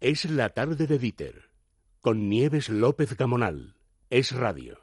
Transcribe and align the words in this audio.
Es 0.00 0.26
la 0.28 0.50
tarde 0.50 0.86
de 0.86 0.98
Dieter, 0.98 1.48
con 2.02 2.28
Nieves 2.28 2.68
López 2.68 3.16
Gamonal. 3.16 3.76
Es 4.10 4.32
radio. 4.32 4.78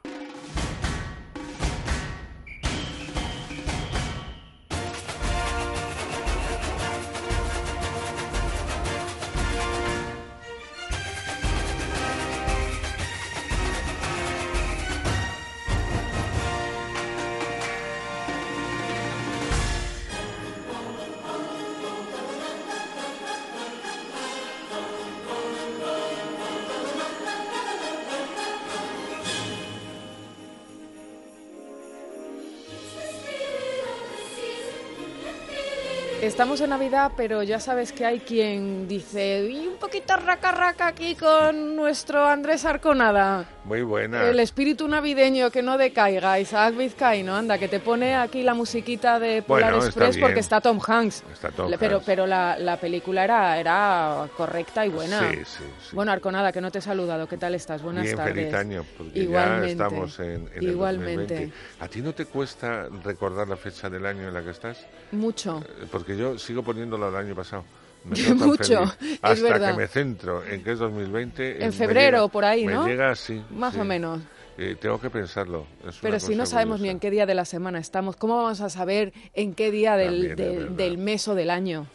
Estamos 36.23 36.61
en 36.61 36.69
Navidad, 36.69 37.11
pero 37.17 37.43
ya 37.43 37.59
sabes 37.59 37.91
que 37.91 38.05
hay 38.05 38.21
quien 38.21 38.87
dice, 38.87 39.67
un 39.67 39.75
poquito 39.75 40.15
raca 40.15 40.53
raca 40.53 40.87
aquí 40.87 41.15
con 41.15 41.75
nuestro 41.75 42.25
Andrés 42.25 42.63
Arconada. 42.63 43.45
Muy 43.65 43.81
buena. 43.81 44.27
El 44.29 44.39
espíritu 44.41 44.87
navideño 44.89 45.49
que 45.49 45.61
no 45.61 45.77
decaiga, 45.77 46.37
Isaac 46.37 46.75
Vizcaíno, 46.75 47.33
anda, 47.35 47.57
que 47.57 47.69
te 47.69 47.79
pone 47.79 48.13
aquí 48.13 48.43
la 48.43 48.53
musiquita 48.53 49.19
de 49.19 49.41
Polar 49.41 49.71
Bueno, 49.71 49.77
está 49.87 49.87
Express 50.01 50.17
porque 50.17 50.33
bien. 50.33 50.39
está 50.39 50.59
Tom 50.59 50.79
Hanks. 50.85 51.23
Está 51.31 51.49
Tom 51.51 51.71
Pero, 51.79 51.95
Hanks. 51.95 52.05
pero 52.05 52.27
la, 52.27 52.57
la 52.59 52.77
película 52.77 53.23
era, 53.23 53.57
era 53.57 54.27
correcta 54.35 54.85
y 54.85 54.89
buena. 54.89 55.19
Sí, 55.31 55.37
sí, 55.45 55.63
sí. 55.89 55.95
Bueno, 55.95 56.11
Arconada, 56.11 56.51
que 56.51 56.59
no 56.59 56.71
te 56.71 56.79
he 56.79 56.81
saludado, 56.81 57.25
¿qué 57.27 57.37
tal 57.37 57.55
estás? 57.55 57.81
Buenas 57.81 58.03
Bien, 58.03 58.17
tardes. 58.17 58.33
feliz 58.35 58.53
año, 58.53 58.85
porque 58.97 59.19
Igualmente. 59.19 59.67
ya 59.77 59.85
estamos 59.85 60.19
en, 60.19 60.25
en 60.25 60.49
el 60.55 60.63
Igualmente. 60.71 61.33
2020. 61.35 61.53
¿A 61.79 61.87
ti 61.87 62.01
no 62.01 62.13
te 62.13 62.25
cuesta 62.25 62.89
recordar 63.03 63.47
la 63.47 63.55
fecha 63.55 63.89
del 63.89 64.05
año 64.05 64.27
en 64.27 64.33
la 64.33 64.43
que 64.43 64.49
estás? 64.49 64.85
Mucho. 65.13 65.63
Eh, 65.81 65.85
Porque 65.89 66.17
yo 66.17 66.37
sigo 66.37 66.63
poniéndolo 66.63 67.07
al 67.07 67.15
año 67.15 67.33
pasado. 67.33 67.63
Me 68.03 68.33
Mucho, 68.35 68.85
feliz. 68.87 69.11
es 69.13 69.19
Hasta 69.21 69.43
verdad. 69.49 69.71
que 69.71 69.77
me 69.77 69.87
centro 69.87 70.45
en 70.45 70.63
que 70.63 70.71
es 70.73 70.79
2020. 70.79 71.51
eh, 71.51 71.65
En 71.65 71.73
febrero, 71.73 72.17
llega- 72.19 72.27
por 72.31 72.45
ahí, 72.45 72.65
me 72.65 72.73
¿no? 72.73 72.87
llega 72.87 73.11
así. 73.11 73.41
Más 73.51 73.73
sí. 73.73 73.79
o 73.79 73.83
menos. 73.85 74.19
Eh, 74.57 74.75
tengo 74.79 74.99
que 74.99 75.09
pensarlo. 75.09 75.65
es 75.87 75.97
Pero 76.01 76.19
si 76.19 76.35
no 76.35 76.45
sabemos 76.45 76.75
ni 76.79 76.83
curiosa. 76.83 76.91
en 76.91 76.99
qué 76.99 77.11
día 77.11 77.25
de 77.25 77.33
la 77.33 77.45
semana 77.45 77.79
estamos, 77.79 78.15
¿cómo 78.17 78.37
vamos 78.37 78.61
a 78.61 78.69
saber 78.69 79.11
en 79.33 79.55
qué 79.55 79.71
día 79.71 79.95
del, 79.97 80.25
es 80.31 80.37
del- 80.77 80.97
mes 80.99 81.27
o 81.27 81.33
del 81.35 81.49
año? 81.49 81.87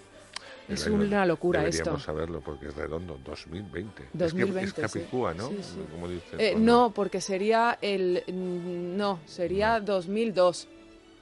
Es 0.68 0.86
año- 0.86 0.96
una 0.96 1.24
locura 1.24 1.60
Deberíamos 1.60 2.00
esto. 2.00 2.04
saberlo 2.04 2.40
porque 2.40 2.66
es 2.66 2.74
redondo, 2.74 3.18
2020. 3.24 4.02
Es 4.02 4.08
2020, 4.12 4.74
que 4.80 4.86
es, 4.86 4.90
sí. 4.92 4.98
Capicúa, 4.98 5.32
¿no? 5.34 5.48
Sí, 5.50 5.56
sí. 5.62 5.78
Como 5.90 6.08
dicen, 6.08 6.40
Eh, 6.40 6.54
¿o 6.56 6.58
no, 6.58 6.90
porque 6.94 7.20
sería 7.20 7.78
el... 7.80 8.22
mm, 8.26 8.96
No, 8.96 9.20
sería 9.24 9.80
2002, 9.80 10.68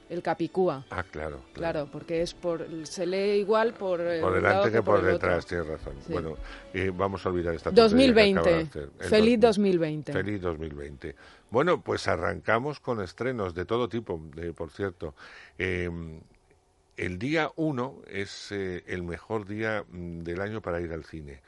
el 0.09 0.21
Capicúa. 0.21 0.85
Ah, 0.89 1.03
claro. 1.03 1.41
Claro, 1.53 1.87
porque 1.91 2.21
es 2.21 2.33
por 2.33 2.65
se 2.85 3.05
lee 3.05 3.39
igual 3.39 3.73
por, 3.73 3.99
el 4.01 4.21
Por 4.21 4.33
delante 4.35 4.71
que 4.71 4.81
por 4.81 4.95
otro. 4.99 5.07
detrás, 5.11 5.45
tienes 5.45 5.67
razón. 5.67 5.95
Sí. 6.05 6.13
Bueno, 6.13 6.35
eh, 6.73 6.91
vamos 6.95 7.25
a 7.25 7.29
olvidar 7.29 7.53
esta 7.55 7.71
tontería 7.71 8.13
que 8.13 8.31
acabo 8.31 8.45
de 8.47 8.53
2020. 8.53 8.69
hacer. 8.79 8.89
El 8.99 9.09
Feliz 9.09 9.39
dos- 9.39 9.55
2020. 9.57 10.13
Feliz 10.13 10.41
2020. 10.41 11.15
Bueno, 11.49 11.81
pues 11.81 12.07
arrancamos 12.07 12.79
con 12.79 13.01
estrenos 13.01 13.53
de 13.53 13.65
todo 13.65 13.87
tipo, 13.89 14.21
de, 14.35 14.53
por 14.53 14.71
cierto. 14.71 15.15
Eh, 15.57 15.89
el 16.97 17.19
día 17.19 17.51
1 17.55 18.01
es 18.07 18.51
eh, 18.51 18.83
el 18.87 19.03
mejor 19.03 19.45
día 19.47 19.83
mm, 19.89 20.19
del 20.23 20.41
año 20.41 20.61
para 20.61 20.81
ir 20.81 20.91
al 20.91 21.03
cine. 21.03 21.41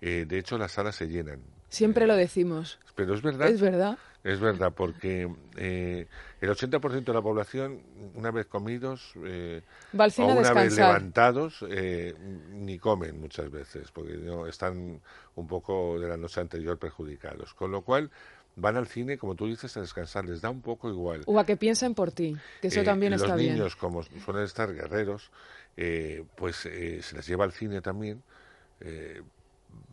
Eh, 0.00 0.24
de 0.26 0.38
hecho, 0.38 0.56
las 0.58 0.72
salas 0.72 0.96
se 0.96 1.08
llenan. 1.08 1.40
Siempre 1.68 2.06
lo 2.06 2.14
decimos. 2.16 2.78
Pero 2.94 3.14
es 3.14 3.22
verdad. 3.22 3.48
Es 3.48 3.60
verdad. 3.60 3.98
Es 4.24 4.40
verdad, 4.40 4.72
porque 4.74 5.30
eh, 5.58 6.06
el 6.40 6.48
80% 6.50 7.04
de 7.04 7.12
la 7.12 7.20
población, 7.20 7.82
una 8.14 8.30
vez 8.30 8.46
comidos, 8.46 9.12
eh, 9.22 9.60
Va 9.98 10.04
al 10.04 10.12
cine 10.12 10.28
o 10.28 10.30
a 10.30 10.40
una 10.40 10.52
vez 10.54 10.74
levantados, 10.76 11.62
eh, 11.68 12.14
ni 12.50 12.78
comen 12.78 13.20
muchas 13.20 13.50
veces, 13.50 13.90
porque 13.92 14.14
no 14.14 14.46
están 14.46 15.00
un 15.34 15.46
poco 15.46 16.00
de 16.00 16.08
la 16.08 16.16
noche 16.16 16.40
anterior 16.40 16.78
perjudicados. 16.78 17.52
Con 17.52 17.70
lo 17.70 17.82
cual, 17.82 18.10
van 18.56 18.76
al 18.78 18.86
cine, 18.86 19.18
como 19.18 19.34
tú 19.34 19.46
dices, 19.46 19.76
a 19.76 19.82
descansar, 19.82 20.24
les 20.24 20.40
da 20.40 20.48
un 20.48 20.62
poco 20.62 20.88
igual. 20.88 21.20
O 21.26 21.38
a 21.38 21.44
que 21.44 21.58
piensen 21.58 21.94
por 21.94 22.10
ti, 22.10 22.34
que 22.62 22.68
eso 22.68 22.80
Eh, 22.80 22.84
también 22.84 23.12
los 23.12 23.20
está 23.20 23.36
bien. 23.36 23.54
niños, 23.56 23.76
como 23.76 24.02
suelen 24.02 24.44
estar 24.44 24.72
guerreros, 24.72 25.30
eh, 25.76 26.24
pues 26.36 26.64
eh, 26.64 27.02
se 27.02 27.16
les 27.16 27.26
lleva 27.26 27.44
al 27.44 27.52
cine 27.52 27.82
también. 27.82 28.22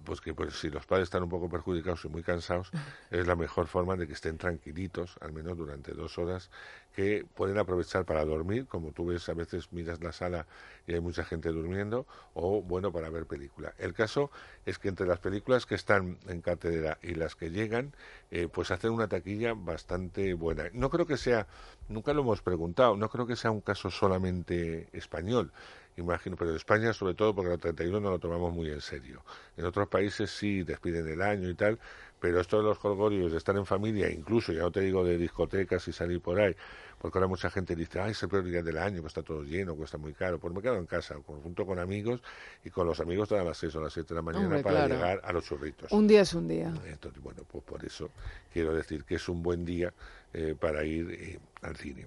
Pues 0.03 0.21
que 0.21 0.33
pues 0.33 0.55
si 0.55 0.69
los 0.69 0.85
padres 0.85 1.05
están 1.05 1.23
un 1.23 1.29
poco 1.29 1.49
perjudicados 1.49 2.05
y 2.05 2.09
muy 2.09 2.23
cansados, 2.23 2.71
es 3.09 3.27
la 3.27 3.35
mejor 3.35 3.67
forma 3.67 3.95
de 3.95 4.07
que 4.07 4.13
estén 4.13 4.37
tranquilitos, 4.37 5.17
al 5.21 5.31
menos 5.31 5.57
durante 5.57 5.93
dos 5.93 6.17
horas, 6.17 6.49
que 6.95 7.25
pueden 7.35 7.57
aprovechar 7.57 8.05
para 8.05 8.25
dormir, 8.25 8.67
como 8.67 8.91
tú 8.91 9.05
ves, 9.05 9.29
a 9.29 9.33
veces 9.33 9.71
miras 9.71 10.01
la 10.01 10.11
sala 10.11 10.45
y 10.87 10.93
hay 10.93 10.99
mucha 10.99 11.23
gente 11.23 11.49
durmiendo, 11.49 12.05
o 12.33 12.61
bueno, 12.61 12.91
para 12.91 13.09
ver 13.09 13.25
película. 13.25 13.73
El 13.77 13.93
caso 13.93 14.31
es 14.65 14.79
que 14.79 14.89
entre 14.89 15.07
las 15.07 15.19
películas 15.19 15.65
que 15.65 15.75
están 15.75 16.17
en 16.27 16.41
cartelera 16.41 16.97
y 17.01 17.15
las 17.15 17.35
que 17.35 17.49
llegan, 17.49 17.93
eh, 18.29 18.47
pues 18.51 18.71
hacen 18.71 18.91
una 18.91 19.07
taquilla 19.07 19.53
bastante 19.53 20.33
buena. 20.33 20.65
No 20.73 20.89
creo 20.89 21.05
que 21.05 21.17
sea, 21.17 21.47
nunca 21.87 22.13
lo 22.13 22.21
hemos 22.21 22.41
preguntado, 22.41 22.97
no 22.97 23.09
creo 23.09 23.25
que 23.25 23.35
sea 23.35 23.51
un 23.51 23.61
caso 23.61 23.89
solamente 23.89 24.89
español, 24.91 25.51
imagino, 25.97 26.35
pero 26.35 26.51
en 26.51 26.57
España 26.57 26.93
sobre 26.93 27.13
todo 27.13 27.35
porque 27.35 27.53
el 27.53 27.59
31 27.59 27.99
no 27.99 28.09
lo 28.11 28.19
tomamos 28.19 28.53
muy 28.53 28.69
en 28.69 28.81
serio. 28.81 29.23
En 29.57 29.65
otros 29.65 29.87
países 29.87 30.29
sí 30.29 30.63
despiden 30.63 31.07
el 31.07 31.21
año 31.21 31.49
y 31.49 31.55
tal, 31.55 31.79
pero 32.19 32.39
esto 32.39 32.57
de 32.57 32.63
los 32.63 32.77
colgorios, 32.77 33.31
de 33.31 33.37
estar 33.39 33.55
en 33.57 33.65
familia, 33.65 34.09
incluso, 34.09 34.53
ya 34.53 34.61
no 34.61 34.71
te 34.71 34.81
digo 34.81 35.03
de 35.03 35.17
discotecas 35.17 35.87
y 35.87 35.91
salir 35.91 36.21
por 36.21 36.39
ahí, 36.39 36.55
porque 36.99 37.17
ahora 37.17 37.27
mucha 37.27 37.49
gente 37.49 37.75
dice, 37.75 37.99
ay, 37.99 38.11
es 38.11 38.21
el 38.21 38.29
peor 38.29 38.43
día 38.43 38.61
del 38.61 38.77
año, 38.77 39.01
pues 39.01 39.11
está 39.11 39.23
todo 39.23 39.41
lleno, 39.41 39.75
cuesta 39.75 39.97
muy 39.97 40.13
caro, 40.13 40.37
pues 40.37 40.53
me 40.53 40.61
quedo 40.61 40.75
en 40.75 40.85
casa, 40.85 41.15
junto 41.25 41.65
con 41.65 41.79
amigos, 41.79 42.21
y 42.63 42.69
con 42.69 42.85
los 42.85 42.99
amigos 42.99 43.27
todas 43.27 43.43
las 43.43 43.57
6 43.57 43.75
o 43.75 43.81
las 43.81 43.93
7 43.93 44.09
de 44.09 44.15
la 44.15 44.21
mañana 44.21 44.45
Hombre, 44.45 44.61
para 44.61 44.85
claro. 44.85 44.93
llegar 44.93 45.21
a 45.23 45.33
los 45.33 45.43
churritos. 45.43 45.91
Un 45.91 46.07
día 46.07 46.21
es 46.21 46.33
un 46.35 46.47
día. 46.47 46.71
Entonces, 46.85 47.23
bueno, 47.23 47.41
pues 47.51 47.63
por 47.63 47.83
eso 47.83 48.11
quiero 48.53 48.71
decir 48.75 49.03
que 49.03 49.15
es 49.15 49.27
un 49.27 49.41
buen 49.41 49.65
día 49.65 49.91
eh, 50.33 50.55
para 50.57 50.83
ir 50.83 51.09
eh, 51.11 51.39
al 51.63 51.75
cine. 51.75 52.05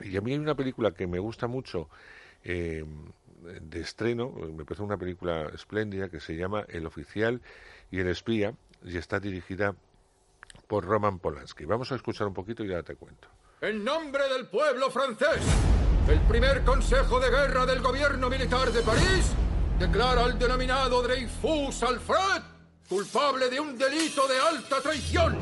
Y 0.00 0.16
a 0.16 0.22
mí 0.22 0.32
hay 0.32 0.38
una 0.38 0.54
película 0.54 0.92
que 0.92 1.06
me 1.06 1.18
gusta 1.18 1.46
mucho 1.46 1.90
eh, 2.48 2.84
de 3.60 3.80
estreno, 3.80 4.30
me 4.30 4.64
parece 4.64 4.82
una 4.82 4.96
película 4.96 5.50
espléndida 5.54 6.08
que 6.08 6.20
se 6.20 6.36
llama 6.36 6.64
El 6.68 6.86
oficial 6.86 7.40
y 7.90 8.00
el 8.00 8.08
espía 8.08 8.54
y 8.84 8.96
está 8.96 9.18
dirigida 9.18 9.74
por 10.68 10.84
Roman 10.84 11.18
Polanski. 11.18 11.64
Vamos 11.64 11.90
a 11.90 11.96
escuchar 11.96 12.26
un 12.28 12.34
poquito 12.34 12.64
y 12.64 12.68
ya 12.68 12.82
te 12.82 12.94
cuento. 12.94 13.28
En 13.60 13.84
nombre 13.84 14.28
del 14.28 14.46
pueblo 14.46 14.90
francés, 14.90 15.42
el 16.08 16.20
primer 16.20 16.62
Consejo 16.62 17.18
de 17.18 17.30
Guerra 17.30 17.66
del 17.66 17.80
Gobierno 17.80 18.30
Militar 18.30 18.70
de 18.70 18.82
París 18.82 19.32
declara 19.78 20.24
al 20.24 20.38
denominado 20.38 21.02
Dreyfus 21.02 21.82
Alfred 21.82 22.42
culpable 22.88 23.50
de 23.50 23.58
un 23.58 23.76
delito 23.76 24.28
de 24.28 24.38
alta 24.38 24.80
traición. 24.80 25.36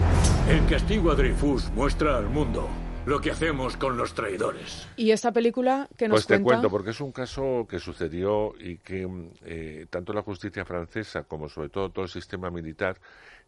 El 0.48 0.66
castigo 0.66 1.10
a 1.10 1.14
Dreyfus 1.14 1.70
muestra 1.70 2.16
al 2.16 2.30
mundo 2.30 2.68
lo 3.06 3.20
que 3.20 3.30
hacemos 3.30 3.76
con 3.76 3.96
los 3.96 4.14
traidores. 4.14 4.86
¿Y 4.96 5.10
esta 5.10 5.32
película 5.32 5.88
que 5.96 6.08
nos 6.08 6.14
Pues 6.16 6.26
te 6.26 6.34
cuenta? 6.34 6.48
cuento, 6.48 6.70
porque 6.70 6.90
es 6.90 7.00
un 7.00 7.12
caso 7.12 7.66
que 7.68 7.78
sucedió 7.78 8.54
y 8.58 8.78
que 8.78 9.06
mm, 9.06 9.30
eh, 9.44 9.86
tanto 9.90 10.12
la 10.12 10.22
justicia 10.22 10.64
francesa 10.64 11.24
como 11.24 11.48
sobre 11.48 11.68
todo 11.68 11.90
todo 11.90 12.04
el 12.04 12.10
sistema 12.10 12.50
militar 12.50 12.98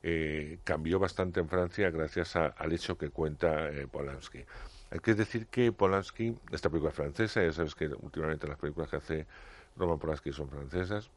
eh, 0.02 0.58
cambió 0.64 0.98
bastante 0.98 1.40
en 1.40 1.48
Francia 1.48 1.90
gracias 1.90 2.36
a- 2.36 2.46
al 2.48 2.72
hecho 2.72 2.98
que 2.98 3.08
cuenta 3.10 3.70
eh, 3.70 3.86
Polanski. 3.86 4.44
Hay 4.90 4.98
que 5.00 5.14
decir 5.14 5.46
que 5.48 5.72
Polanski, 5.72 6.34
esta 6.52 6.68
película 6.68 6.90
es 6.90 6.96
francesa, 6.96 7.42
ya 7.42 7.52
sabes 7.52 7.74
que 7.74 7.86
últimamente 7.86 8.46
las 8.46 8.58
películas 8.58 8.90
que 8.90 8.96
hace 8.96 9.26
Roman 9.76 9.98
Polanski 9.98 10.32
son 10.32 10.48
francesas, 10.48 11.10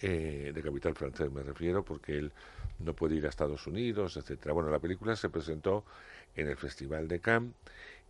eh, 0.00 0.52
de 0.54 0.62
capital 0.62 0.94
francés 0.94 1.30
me 1.30 1.42
refiero, 1.42 1.82
porque 1.84 2.18
él 2.18 2.32
no 2.78 2.94
puede 2.94 3.16
ir 3.16 3.26
a 3.26 3.30
Estados 3.30 3.66
Unidos, 3.66 4.16
etcétera. 4.16 4.52
Bueno, 4.52 4.70
la 4.70 4.78
película 4.78 5.16
se 5.16 5.28
presentó 5.30 5.84
en 6.34 6.48
el 6.48 6.56
Festival 6.56 7.08
de 7.08 7.20
Cannes 7.20 7.52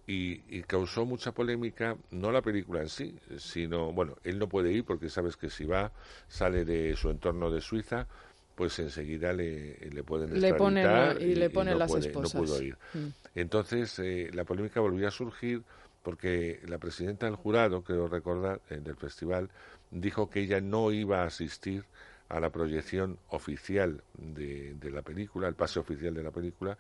y, 0.07 0.43
y 0.49 0.63
causó 0.63 1.05
mucha 1.05 1.33
polémica, 1.33 1.97
no 2.11 2.31
la 2.33 2.43
película 2.43 2.81
en 2.81 2.89
sí, 2.89 3.17
sino, 3.39 3.93
bueno, 3.93 4.17
él 4.25 4.39
no 4.39 4.49
puede 4.49 4.73
ir 4.73 4.85
porque 4.85 5.09
sabes 5.09 5.37
que 5.37 5.51
si 5.51 5.65
va, 5.65 5.93
sale 6.29 6.65
de 6.65 6.95
su 6.97 7.11
entorno 7.11 7.51
de 7.51 7.61
Suiza, 7.61 8.07
pues 8.55 8.79
enseguida 8.79 9.33
le, 9.33 9.77
le 9.91 10.03
pueden 10.03 10.41
Le 10.41 10.55
ponen 10.55 10.85
la- 10.87 11.17
y 11.21 11.35
le 11.35 11.51
ponen 11.51 11.75
no 11.75 11.79
las 11.81 11.91
puede- 11.91 12.07
esposas. 12.07 12.35
No 12.35 12.41
pudo 12.47 12.63
ir. 12.63 12.77
Mm. 12.95 13.09
Entonces, 13.35 13.99
eh, 13.99 14.31
la 14.33 14.45
polémica 14.45 14.81
volvió 14.81 15.07
a 15.09 15.11
surgir 15.11 15.63
porque 16.03 16.61
la 16.67 16.79
presidenta 16.79 17.27
del 17.27 17.35
jurado, 17.35 17.83
creo 17.83 18.07
recordar, 18.09 18.61
del 18.71 18.97
festival, 18.97 19.51
dijo 19.91 20.31
que 20.31 20.41
ella 20.41 20.61
no 20.61 20.93
iba 20.93 21.23
a 21.23 21.27
asistir 21.27 21.85
a 22.29 22.41
la 22.41 22.51
proyección 22.51 23.19
oficial 23.29 24.03
de, 24.15 24.77
la 24.91 25.03
película, 25.03 25.49
el 25.49 25.55
pase 25.55 25.79
oficial 25.79 26.15
de 26.15 26.23
la 26.23 26.31
película, 26.31 26.77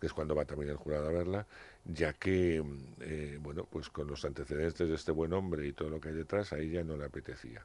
que 0.00 0.06
es 0.06 0.12
cuando 0.12 0.34
va 0.34 0.44
también 0.44 0.70
el 0.70 0.76
jurado 0.76 1.08
a 1.08 1.12
verla, 1.12 1.46
ya 1.84 2.12
que, 2.12 2.62
eh, 3.00 3.38
bueno, 3.40 3.66
pues 3.70 3.88
con 3.88 4.06
los 4.06 4.24
antecedentes 4.24 4.88
de 4.88 4.94
este 4.94 5.12
buen 5.12 5.32
hombre 5.32 5.66
y 5.66 5.72
todo 5.72 5.90
lo 5.90 6.00
que 6.00 6.08
hay 6.08 6.14
detrás, 6.14 6.52
a 6.52 6.58
ella 6.58 6.82
no 6.82 6.96
le 6.96 7.04
apetecía. 7.04 7.64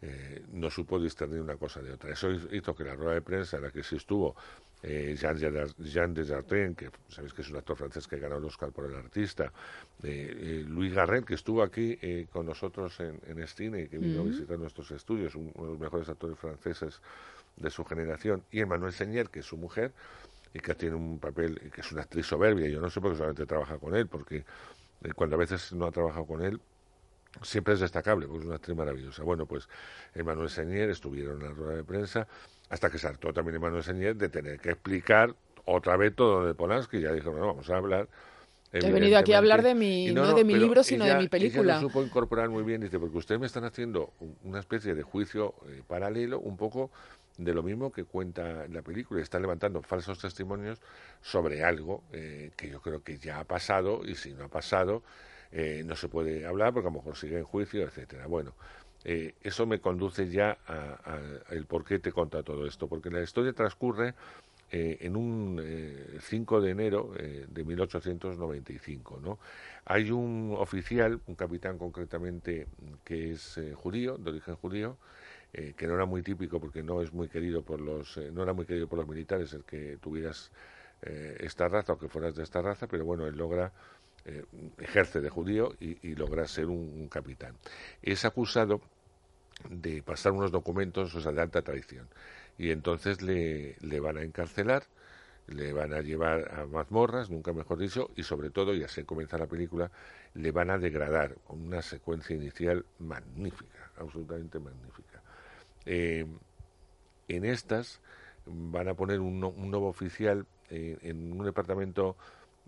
Eh, 0.00 0.44
no 0.52 0.70
supo 0.70 1.00
discernir 1.00 1.40
una 1.40 1.56
cosa 1.56 1.82
de 1.82 1.92
otra. 1.92 2.12
Eso 2.12 2.30
hizo 2.30 2.74
que 2.74 2.84
la 2.84 2.94
rueda 2.94 3.14
de 3.14 3.22
prensa 3.22 3.56
en 3.56 3.64
la 3.64 3.70
que 3.70 3.82
sí 3.82 3.96
estuvo 3.96 4.36
eh, 4.82 5.16
Jean, 5.18 6.14
Desjardins, 6.14 6.76
que 6.76 6.90
sabéis 7.08 7.34
que 7.34 7.42
es 7.42 7.50
un 7.50 7.56
actor 7.56 7.76
francés 7.76 8.06
que 8.06 8.16
ganó 8.18 8.36
el 8.36 8.44
Oscar 8.44 8.70
por 8.70 8.84
el 8.84 8.94
artista, 8.94 9.52
eh, 10.04 10.64
Louis 10.68 10.94
Garret, 10.94 11.24
que 11.24 11.34
estuvo 11.34 11.62
aquí 11.62 11.98
con 12.30 12.46
nosotros 12.46 13.00
en, 13.00 13.20
en 13.26 13.40
Estine 13.40 13.82
y 13.82 13.88
que 13.88 13.98
vino 13.98 14.20
a 14.20 14.24
visitar 14.24 14.56
nuestros 14.56 14.90
estudios, 14.92 15.34
uno 15.34 15.50
de 15.52 15.68
los 15.70 15.78
mejores 15.80 16.08
actores 16.08 16.38
franceses 16.38 17.00
de 17.56 17.70
su 17.70 17.84
generación, 17.84 18.44
y 18.52 18.60
Emmanuel 18.60 18.92
Señer, 18.92 19.30
que 19.30 19.40
es 19.40 19.46
su 19.46 19.56
mujer, 19.56 19.92
y 20.54 20.60
que 20.60 20.76
tiene 20.76 20.94
un 20.94 21.18
papel, 21.18 21.58
que 21.74 21.80
es 21.80 21.90
una 21.90 22.02
actriz 22.02 22.26
soberbia, 22.26 22.68
yo 22.68 22.80
no 22.80 22.88
sé 22.88 23.00
por 23.00 23.10
qué 23.10 23.16
solamente 23.16 23.46
trabaja 23.46 23.78
con 23.78 23.96
él, 23.96 24.06
porque 24.06 24.44
cuando 25.16 25.34
a 25.34 25.38
veces 25.40 25.72
no 25.72 25.86
ha 25.86 25.90
trabajado 25.90 26.24
con 26.24 26.42
él, 26.42 26.60
siempre 27.42 27.74
es 27.74 27.80
destacable, 27.80 28.26
porque 28.26 28.40
es 28.40 28.46
una 28.46 28.56
actriz 28.56 28.76
maravillosa. 28.76 29.22
Bueno, 29.22 29.46
pues 29.46 29.68
Emanuel 30.14 30.50
Señer 30.50 30.90
estuvieron 30.90 31.40
en 31.40 31.48
la 31.48 31.54
rueda 31.54 31.76
de 31.76 31.84
prensa, 31.84 32.26
hasta 32.68 32.90
que 32.90 32.98
saltó 32.98 33.32
también 33.32 33.56
Emanuel 33.56 33.82
Señer 33.82 34.16
de 34.16 34.28
tener 34.28 34.60
que 34.60 34.70
explicar 34.70 35.34
otra 35.64 35.96
vez 35.96 36.14
todo 36.14 36.46
de 36.46 36.54
Polanski, 36.54 37.00
ya 37.00 37.12
dijo, 37.12 37.30
no, 37.32 37.46
vamos 37.46 37.68
a 37.70 37.76
hablar. 37.76 38.08
He 38.72 38.90
venido 38.90 39.18
aquí 39.18 39.32
a 39.32 39.38
hablar 39.38 39.62
de 39.62 39.74
mi, 39.74 40.12
no, 40.12 40.34
de 40.34 40.44
mi 40.44 40.54
libro, 40.54 40.82
sino 40.82 41.06
de 41.06 41.16
mi 41.16 41.28
película. 41.28 41.74
Ella 41.74 41.82
lo 41.82 41.88
supo 41.88 42.02
incorporar 42.02 42.50
muy 42.50 42.62
bien, 42.62 42.82
dice, 42.82 42.98
porque 42.98 43.16
ustedes 43.16 43.40
me 43.40 43.46
están 43.46 43.64
haciendo 43.64 44.12
una 44.44 44.60
especie 44.60 44.94
de 44.94 45.02
juicio 45.02 45.54
eh, 45.68 45.82
paralelo, 45.86 46.38
un 46.38 46.56
poco 46.56 46.90
de 47.38 47.54
lo 47.54 47.62
mismo 47.62 47.92
que 47.92 48.04
cuenta 48.04 48.66
la 48.68 48.82
película, 48.82 49.22
está 49.22 49.38
levantando 49.38 49.80
falsos 49.80 50.18
testimonios 50.18 50.80
sobre 51.22 51.64
algo 51.64 52.02
eh, 52.12 52.50
que 52.56 52.68
yo 52.68 52.82
creo 52.82 53.02
que 53.02 53.18
ya 53.18 53.38
ha 53.38 53.44
pasado 53.44 54.02
y 54.04 54.16
si 54.16 54.34
no 54.34 54.44
ha 54.44 54.48
pasado 54.48 55.02
eh, 55.52 55.82
no 55.84 55.96
se 55.96 56.08
puede 56.08 56.46
hablar 56.46 56.72
porque 56.72 56.88
a 56.88 56.90
lo 56.90 56.98
mejor 56.98 57.16
sigue 57.16 57.38
en 57.38 57.44
juicio, 57.44 57.82
etcétera. 57.82 58.26
Bueno, 58.26 58.54
eh, 59.04 59.34
eso 59.42 59.66
me 59.66 59.80
conduce 59.80 60.28
ya 60.28 60.58
al 60.66 61.66
por 61.66 61.84
qué 61.84 61.98
te 61.98 62.12
conta 62.12 62.42
todo 62.42 62.66
esto, 62.66 62.88
porque 62.88 63.10
la 63.10 63.22
historia 63.22 63.52
transcurre 63.52 64.14
en 64.70 65.16
un 65.16 65.62
5 66.20 66.60
de 66.60 66.70
enero 66.70 67.12
de 67.16 67.64
1895, 67.64 69.18
¿no? 69.22 69.38
Hay 69.86 70.10
un 70.10 70.54
oficial, 70.58 71.20
un 71.26 71.36
capitán 71.36 71.78
concretamente, 71.78 72.66
que 73.02 73.32
es 73.32 73.58
judío, 73.76 74.18
de 74.18 74.28
origen 74.28 74.56
judío, 74.56 74.98
eh, 75.54 75.72
que 75.74 75.86
no 75.86 75.94
era 75.94 76.04
muy 76.04 76.22
típico 76.22 76.60
porque 76.60 76.82
no 76.82 77.00
es 77.00 77.14
muy 77.14 77.26
querido 77.28 77.62
por 77.62 77.80
los 77.80 78.18
eh, 78.18 78.30
no 78.30 78.42
era 78.42 78.52
muy 78.52 78.66
querido 78.66 78.86
por 78.86 78.98
los 78.98 79.08
militares 79.08 79.54
el 79.54 79.64
que 79.64 79.96
tuvieras 79.96 80.50
eh, 81.00 81.38
esta 81.40 81.68
raza 81.68 81.94
o 81.94 81.98
que 81.98 82.08
fueras 82.08 82.34
de 82.34 82.42
esta 82.42 82.60
raza 82.60 82.86
pero 82.86 83.06
bueno 83.06 83.26
él 83.26 83.34
logra 83.34 83.72
ejerce 84.78 85.20
de 85.20 85.30
judío 85.30 85.74
y, 85.80 86.14
logra 86.14 86.46
ser 86.46 86.66
un, 86.66 87.08
capitán 87.08 87.54
es 88.02 88.24
acusado 88.24 88.80
de 89.68 90.02
pasar 90.02 90.32
unos 90.32 90.50
documentos 90.50 91.14
o 91.14 91.20
sea 91.20 91.32
de 91.32 91.40
alta 91.40 91.62
traición 91.62 92.08
y 92.58 92.70
entonces 92.70 93.22
le, 93.22 93.76
le 93.80 94.00
van 94.00 94.18
a 94.18 94.22
encarcelar 94.22 94.84
le 95.48 95.72
van 95.72 95.94
a 95.94 96.00
llevar 96.00 96.54
a 96.54 96.66
mazmorras, 96.66 97.30
nunca 97.30 97.52
mejor 97.52 97.78
dicho, 97.78 98.10
y 98.16 98.22
sobre 98.22 98.50
todo, 98.50 98.74
y 98.74 98.84
así 98.84 99.04
comienza 99.04 99.38
la 99.38 99.46
película, 99.46 99.90
le 100.34 100.52
van 100.52 100.70
a 100.70 100.78
degradar. 100.78 101.36
Una 101.48 101.80
secuencia 101.82 102.36
inicial 102.36 102.84
magnífica, 102.98 103.90
absolutamente 103.98 104.58
magnífica. 104.58 105.22
Eh, 105.86 106.26
en 107.28 107.44
estas 107.44 108.00
van 108.46 108.88
a 108.88 108.94
poner 108.94 109.20
un, 109.20 109.40
nuevo 109.40 109.88
oficial 109.88 110.46
eh, 110.70 110.98
en 111.02 111.32
un 111.32 111.44
departamento 111.44 112.16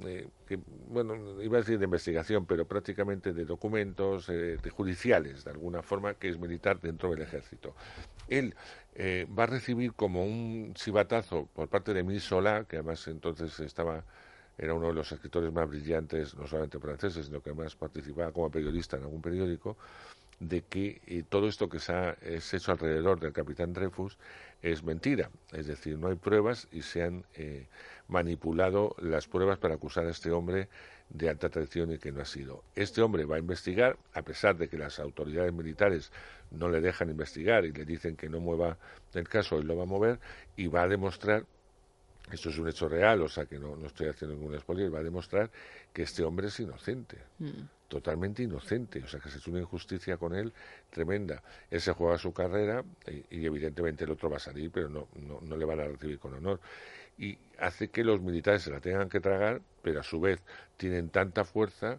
eh, 0.07 0.29
que, 0.47 0.59
bueno, 0.89 1.41
iba 1.43 1.59
a 1.59 1.61
decir 1.61 1.79
de 1.79 1.85
investigación, 1.85 2.47
pero 2.47 2.67
prácticamente 2.67 3.33
de 3.33 3.45
documentos 3.45 4.27
de 4.27 4.71
judiciales, 4.71 5.45
de 5.45 5.51
alguna 5.51 5.83
forma, 5.83 6.15
que 6.15 6.29
es 6.29 6.39
militar 6.39 6.81
dentro 6.81 7.11
del 7.11 7.23
ejército. 7.23 7.75
Él 8.29 8.55
va 8.99 9.45
a 9.45 9.47
recibir 9.47 9.95
como 9.95 10.25
un 10.25 10.75
chivatazo 10.75 11.49
por 11.55 11.69
parte 11.69 11.95
de 11.95 12.01
Emile 12.01 12.21
Solá, 12.21 12.65
que 12.65 12.77
además 12.77 13.07
entonces 13.09 13.59
estaba 13.61 14.05
era 14.61 14.75
uno 14.75 14.89
de 14.89 14.93
los 14.93 15.11
escritores 15.11 15.51
más 15.53 15.69
brillantes, 15.69 16.35
no 16.35 16.47
solamente 16.47 16.79
franceses, 16.79 17.27
sino 17.27 17.41
que 17.41 17.49
además 17.49 17.75
participaba 17.77 18.31
como 18.31 18.51
periodista 18.51 18.99
en 18.99 19.05
algún 19.05 19.23
periódico, 19.23 19.79
de 20.41 20.63
que 20.63 21.01
eh, 21.07 21.23
todo 21.29 21.49
esto 21.49 21.69
que 21.69 21.79
se 21.79 21.93
ha 21.93 22.17
hecho 22.23 22.73
alrededor 22.73 23.21
del 23.21 23.33
capitán 23.33 23.75
Dreyfus 23.75 24.17
es 24.63 24.83
mentira. 24.83 25.31
Es 25.53 25.67
decir, 25.67 25.99
no 25.99 26.09
hay 26.09 26.17
pruebas 26.17 26.67
y 26.73 26.83
se 26.83 27.03
han 27.03 27.25
eh, 27.35 27.67
manipulado 28.09 28.97
las 29.01 29.29
pruebas 29.29 29.59
para 29.59 29.75
acusar 29.75 30.07
a 30.07 30.11
este 30.11 30.31
hombre 30.31 30.69
de 31.11 31.29
alta 31.29 31.49
traición 31.51 31.93
y 31.93 31.99
que 31.99 32.11
no 32.11 32.23
ha 32.23 32.25
sido. 32.25 32.65
Este 32.75 33.03
hombre 33.03 33.25
va 33.25 33.37
a 33.37 33.39
investigar, 33.39 33.99
a 34.15 34.23
pesar 34.23 34.57
de 34.57 34.69
que 34.69 34.79
las 34.79 34.99
autoridades 34.99 35.53
militares 35.53 36.11
no 36.51 36.69
le 36.69 36.81
dejan 36.81 37.11
investigar 37.11 37.65
y 37.65 37.73
le 37.73 37.85
dicen 37.85 38.17
que 38.17 38.29
no 38.29 38.41
mueva 38.41 38.79
el 39.13 39.29
caso, 39.29 39.59
él 39.59 39.67
lo 39.67 39.77
va 39.77 39.83
a 39.83 39.87
mover 39.87 40.19
y 40.57 40.69
va 40.69 40.83
a 40.83 40.89
demostrar 40.89 41.45
esto 42.33 42.51
es 42.51 42.59
un 42.59 42.69
hecho 42.69 42.89
real, 42.89 43.23
o 43.23 43.29
sea 43.29 43.47
que 43.47 43.59
no, 43.59 43.75
no 43.75 43.89
estoy 43.89 44.07
haciendo 44.07 44.37
ningún 44.37 44.57
spoiler, 44.61 44.95
va 44.95 45.01
a 45.01 45.03
demostrar 45.03 45.51
que 45.93 46.03
este 46.03 46.23
hombre 46.23 46.47
es 46.47 46.61
inocente. 46.61 47.17
Mm 47.41 47.80
totalmente 47.91 48.45
inocente, 48.45 49.03
o 49.03 49.09
sea 49.09 49.21
que 49.21 49.29
se 49.29 49.35
ha 49.35 49.39
hecho 49.39 49.51
una 49.51 49.61
injusticia 49.61 50.17
con 50.17 50.35
él 50.35 50.53
tremenda. 50.91 51.43
Él 51.71 51.81
se 51.81 51.93
juega 51.93 52.17
su 52.17 52.33
carrera 52.33 52.85
y, 53.07 53.45
evidentemente 53.45 54.05
el 54.05 54.13
otro 54.13 54.31
va 54.31 54.37
a 54.37 54.41
salir, 54.41 54.71
pero 54.71 54.89
no, 54.89 55.09
no, 55.43 55.57
le 55.57 55.65
van 55.67 55.81
a 55.81 55.85
recibir 55.85 56.19
con 56.19 56.33
honor. 56.33 56.61
Y 57.19 57.37
hace 57.59 57.89
que 57.89 58.05
los 58.05 58.23
militares 58.23 58.63
se 58.63 58.71
la 58.71 58.81
tengan 58.81 59.11
que 59.11 59.21
tragar, 59.21 59.61
pero 59.83 60.01
a 60.01 60.03
su 60.05 60.21
vez 60.21 60.41
tienen 60.77 61.11
tanta 61.11 61.45
fuerza 61.45 61.99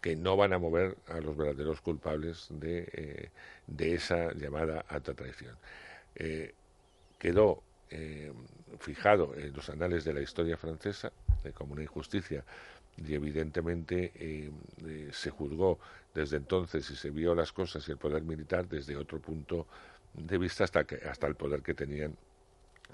que 0.00 0.16
no 0.16 0.36
van 0.36 0.54
a 0.54 0.58
mover 0.58 0.96
a 1.08 1.20
los 1.20 1.36
verdaderos 1.36 1.82
culpables 1.82 2.48
de, 2.50 2.88
eh, 2.92 3.30
de 3.66 3.94
esa 3.94 4.32
llamada 4.32 4.84
alta 4.88 5.12
traición. 5.14 5.56
Eh, 6.14 6.54
quedó 7.18 7.62
eh, 7.90 8.32
fijado 8.80 9.34
en 9.36 9.52
los 9.52 9.68
anales 9.68 10.04
de 10.04 10.14
la 10.14 10.22
historia 10.22 10.56
francesa 10.56 11.12
como 11.54 11.74
una 11.74 11.82
injusticia 11.82 12.44
y 12.96 13.14
evidentemente 13.14 14.12
eh, 14.14 14.50
eh, 14.84 15.10
se 15.12 15.30
juzgó 15.30 15.78
desde 16.14 16.38
entonces 16.38 16.90
y 16.90 16.96
se 16.96 17.10
vio 17.10 17.34
las 17.34 17.52
cosas 17.52 17.86
y 17.88 17.92
el 17.92 17.98
poder 17.98 18.22
militar 18.22 18.68
desde 18.68 18.96
otro 18.96 19.20
punto 19.20 19.66
de 20.14 20.38
vista 20.38 20.64
hasta, 20.64 20.84
que, 20.84 20.96
hasta 20.96 21.26
el 21.26 21.34
poder 21.34 21.62
que 21.62 21.74
tenían 21.74 22.16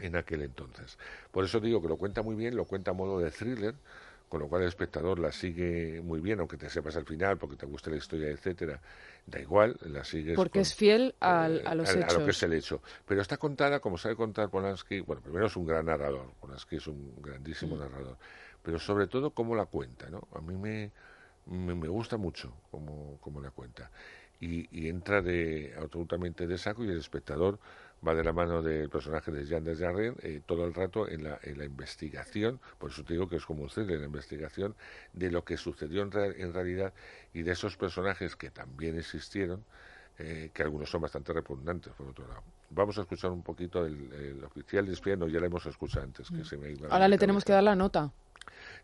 en 0.01 0.17
aquel 0.17 0.43
entonces. 0.43 0.99
Por 1.31 1.45
eso 1.45 1.61
digo 1.61 1.81
que 1.81 1.89
lo 1.89 1.97
cuenta 1.97 2.23
muy 2.23 2.35
bien, 2.35 2.57
lo 2.57 2.65
cuenta 2.65 2.91
a 2.91 2.95
modo 2.95 3.21
de 3.21 3.31
thriller, 3.31 3.75
con 4.29 4.41
lo 4.41 4.49
cual 4.49 4.63
el 4.63 4.69
espectador 4.69 5.19
la 5.19 5.31
sigue 5.31 6.01
muy 6.03 6.21
bien, 6.21 6.41
aunque 6.41 6.57
te 6.57 6.69
sepas 6.71 6.97
al 6.97 7.05
final, 7.05 7.37
porque 7.37 7.55
te 7.55 7.67
guste 7.67 7.91
la 7.91 7.99
historia, 7.99 8.29
etcétera, 8.29 8.81
da 9.27 9.39
igual, 9.39 9.77
la 9.83 10.03
sigues. 10.05 10.35
Porque 10.35 10.61
es 10.61 10.75
fiel 10.75 11.15
al, 11.21 11.59
eh, 11.59 11.63
a 11.67 11.75
los 11.75 11.95
hechos. 11.95 12.15
A 12.15 12.19
lo 12.19 12.25
que 12.25 12.31
es 12.31 12.43
el 12.43 12.55
hecho. 12.55 12.81
Pero 13.07 13.21
está 13.21 13.37
contada, 13.37 13.79
como 13.79 13.99
sabe 13.99 14.17
contar 14.17 14.49
Polanski, 14.49 15.01
bueno, 15.01 15.21
primero 15.21 15.47
es 15.47 15.57
un 15.57 15.67
gran 15.67 15.85
narrador, 15.85 16.33
Polanski 16.41 16.77
es 16.77 16.87
un 16.87 17.15
grandísimo 17.21 17.77
mm. 17.77 17.79
narrador 17.79 18.17
pero 18.63 18.79
sobre 18.79 19.07
todo 19.07 19.31
cómo 19.31 19.55
la 19.55 19.67
cuenta, 19.67 20.09
¿no? 20.11 20.27
A 20.35 20.41
mí 20.41 20.57
me, 20.57 20.91
me, 21.47 21.89
gusta 21.89 22.17
mucho 22.17 22.53
cómo, 22.71 23.19
cómo, 23.21 23.41
la 23.41 23.51
cuenta. 23.51 23.91
Y, 24.41 24.89
entra 24.89 25.23
de 25.23 25.75
absolutamente 25.79 26.47
de 26.47 26.59
saco 26.59 26.85
y 26.85 26.89
el 26.89 26.99
espectador 26.99 27.59
va 28.07 28.15
de 28.15 28.25
la 28.25 28.33
mano 28.33 28.63
del 28.63 28.89
personaje 28.89 29.31
de 29.31 29.45
Jean 29.45 29.63
Desjardins 29.63 30.17
eh, 30.25 30.41
todo 30.45 30.65
el 30.65 30.75
rato 30.75 31.09
en 31.09 31.23
la, 31.23 31.39
en 31.43 31.59
la 31.59 31.65
investigación, 31.65 32.59
por 32.79 32.91
eso 32.91 33.05
te 33.05 33.13
digo 33.13 33.29
que 33.29 33.37
es 33.37 33.47
como 33.47 33.63
un 33.63 33.71
en 33.77 34.01
la 34.01 34.07
investigación 34.07 34.75
de 35.13 35.31
lo 35.31 35.45
que 35.45 35.57
sucedió 35.57 36.03
en, 36.03 36.11
en 36.13 36.53
realidad 36.53 36.93
y 37.33 37.43
de 37.43 37.53
esos 37.53 37.77
personajes 37.77 38.35
que 38.35 38.51
también 38.51 38.99
existieron, 38.99 39.65
eh, 40.19 40.51
que 40.53 40.63
algunos 40.63 40.91
son 40.91 41.01
bastante 41.01 41.33
repugnantes, 41.33 41.93
por 41.95 42.09
otro 42.09 42.29
lado. 42.29 42.43
Vamos 42.71 42.99
a 42.99 43.03
escuchar 43.03 43.31
un 43.31 43.43
poquito 43.43 43.87
el, 43.87 44.43
oficial 44.45 44.85
de 44.87 44.93
espía, 44.93 45.17
no, 45.17 45.27
ya 45.27 45.41
lo 45.41 45.47
hemos 45.47 45.65
escuchado 45.67 46.05
antes. 46.05 46.29
Que 46.29 46.37
mm. 46.37 46.45
se 46.45 46.57
me 46.59 46.75
Ahora 46.91 47.09
le 47.09 47.19
tenemos 47.19 47.45
que 47.45 47.53
dar 47.53 47.63
la 47.63 47.75
nota. 47.75 48.11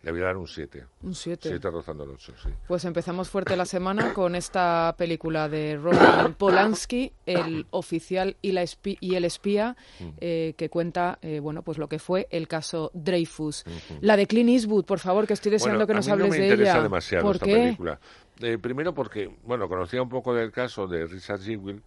Le 0.02 0.12
voy 0.12 0.20
a 0.20 0.26
dar 0.26 0.36
un 0.36 0.46
7. 0.46 0.86
Un 1.02 1.14
7. 1.14 1.48
7 1.48 1.70
rozando 1.70 2.04
el 2.04 2.10
8, 2.10 2.34
sí. 2.40 2.48
Pues 2.68 2.84
empezamos 2.84 3.28
fuerte 3.28 3.56
la 3.56 3.64
semana 3.64 4.14
con 4.14 4.36
esta 4.36 4.94
película 4.96 5.48
de 5.48 5.76
Roman 5.76 6.34
Polanski, 6.34 7.12
El 7.26 7.66
oficial 7.70 8.36
y, 8.40 8.52
la 8.52 8.64
y 8.82 9.14
el 9.16 9.24
espía, 9.24 9.76
mm. 9.98 10.08
eh, 10.20 10.54
que 10.56 10.70
cuenta 10.70 11.18
eh, 11.20 11.40
bueno, 11.40 11.62
pues 11.62 11.78
lo 11.78 11.88
que 11.88 11.98
fue 11.98 12.28
el 12.30 12.46
caso 12.46 12.92
Dreyfus. 12.94 13.64
La 14.00 14.16
de 14.16 14.26
Clint 14.26 14.50
Eastwood, 14.50 14.84
por 14.84 15.00
favor, 15.00 15.26
que 15.26 15.32
estoy 15.32 15.50
deseando 15.50 15.86
que 15.86 15.94
nos 15.94 16.08
hables 16.08 16.30
de 16.30 16.36
ella. 16.36 16.44
No 16.44 16.48
me 16.48 16.54
interesa 16.54 16.82
demasiado 16.82 17.32
esta 17.32 17.46
película. 17.46 18.00
Eh, 18.40 18.56
primero 18.56 18.94
porque, 18.94 19.34
bueno, 19.42 19.68
conocía 19.68 20.00
un 20.00 20.08
poco 20.08 20.32
del 20.32 20.52
caso 20.52 20.86
de 20.86 21.06
Richard 21.06 21.40
Jewell, 21.40 21.82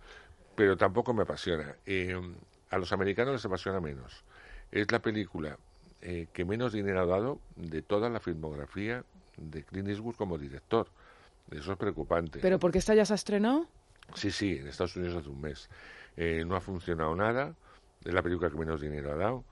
pero 0.56 0.75
tampoco 0.75 1.13
me 1.13 1.24
apasiona. 1.24 1.78
a 2.70 2.78
los 2.78 2.92
americanos 2.92 3.34
les 3.34 3.46
apasiona 3.46 3.80
menos. 3.80 4.25
Es 4.70 4.92
la 4.92 5.00
película 5.00 5.58
eh, 6.01 6.27
que 6.34 6.46
menos 6.46 6.74
dinero 6.74 7.01
ha 7.01 7.05
dado 7.05 7.39
de 7.55 7.81
toda 7.81 8.10
la 8.10 8.20
filmografía 8.20 9.03
de 9.38 9.63
Clint 9.63 9.89
Eastwood 9.89 10.15
como 10.15 10.38
director. 10.38 10.88
Eso 11.51 11.74
es 11.74 11.77
preocupante. 11.77 12.39
¿Pero 12.39 12.60
por 12.60 12.72
qué 12.72 12.79
esta 12.79 12.96
ya 12.96 13.05
se 13.05 13.13
ha 13.13 13.15
estrenado? 13.15 13.67
Sí, 14.15 14.31
sí, 14.31 14.58
en 14.58 14.67
Estados 14.67 14.96
Unidos 14.96 15.17
hace 15.17 15.29
un 15.29 15.41
mes. 15.41 15.70
Eh, 16.17 16.43
no 16.46 16.55
ha 16.55 16.62
funcionado 16.62 17.15
nada. 17.15 17.55
Es 18.03 18.13
la 18.13 18.22
película 18.22 18.50
que 18.50 18.58
menos 18.58 18.81
dinero 18.81 19.12
ha 19.12 19.15
dado. 19.15 19.43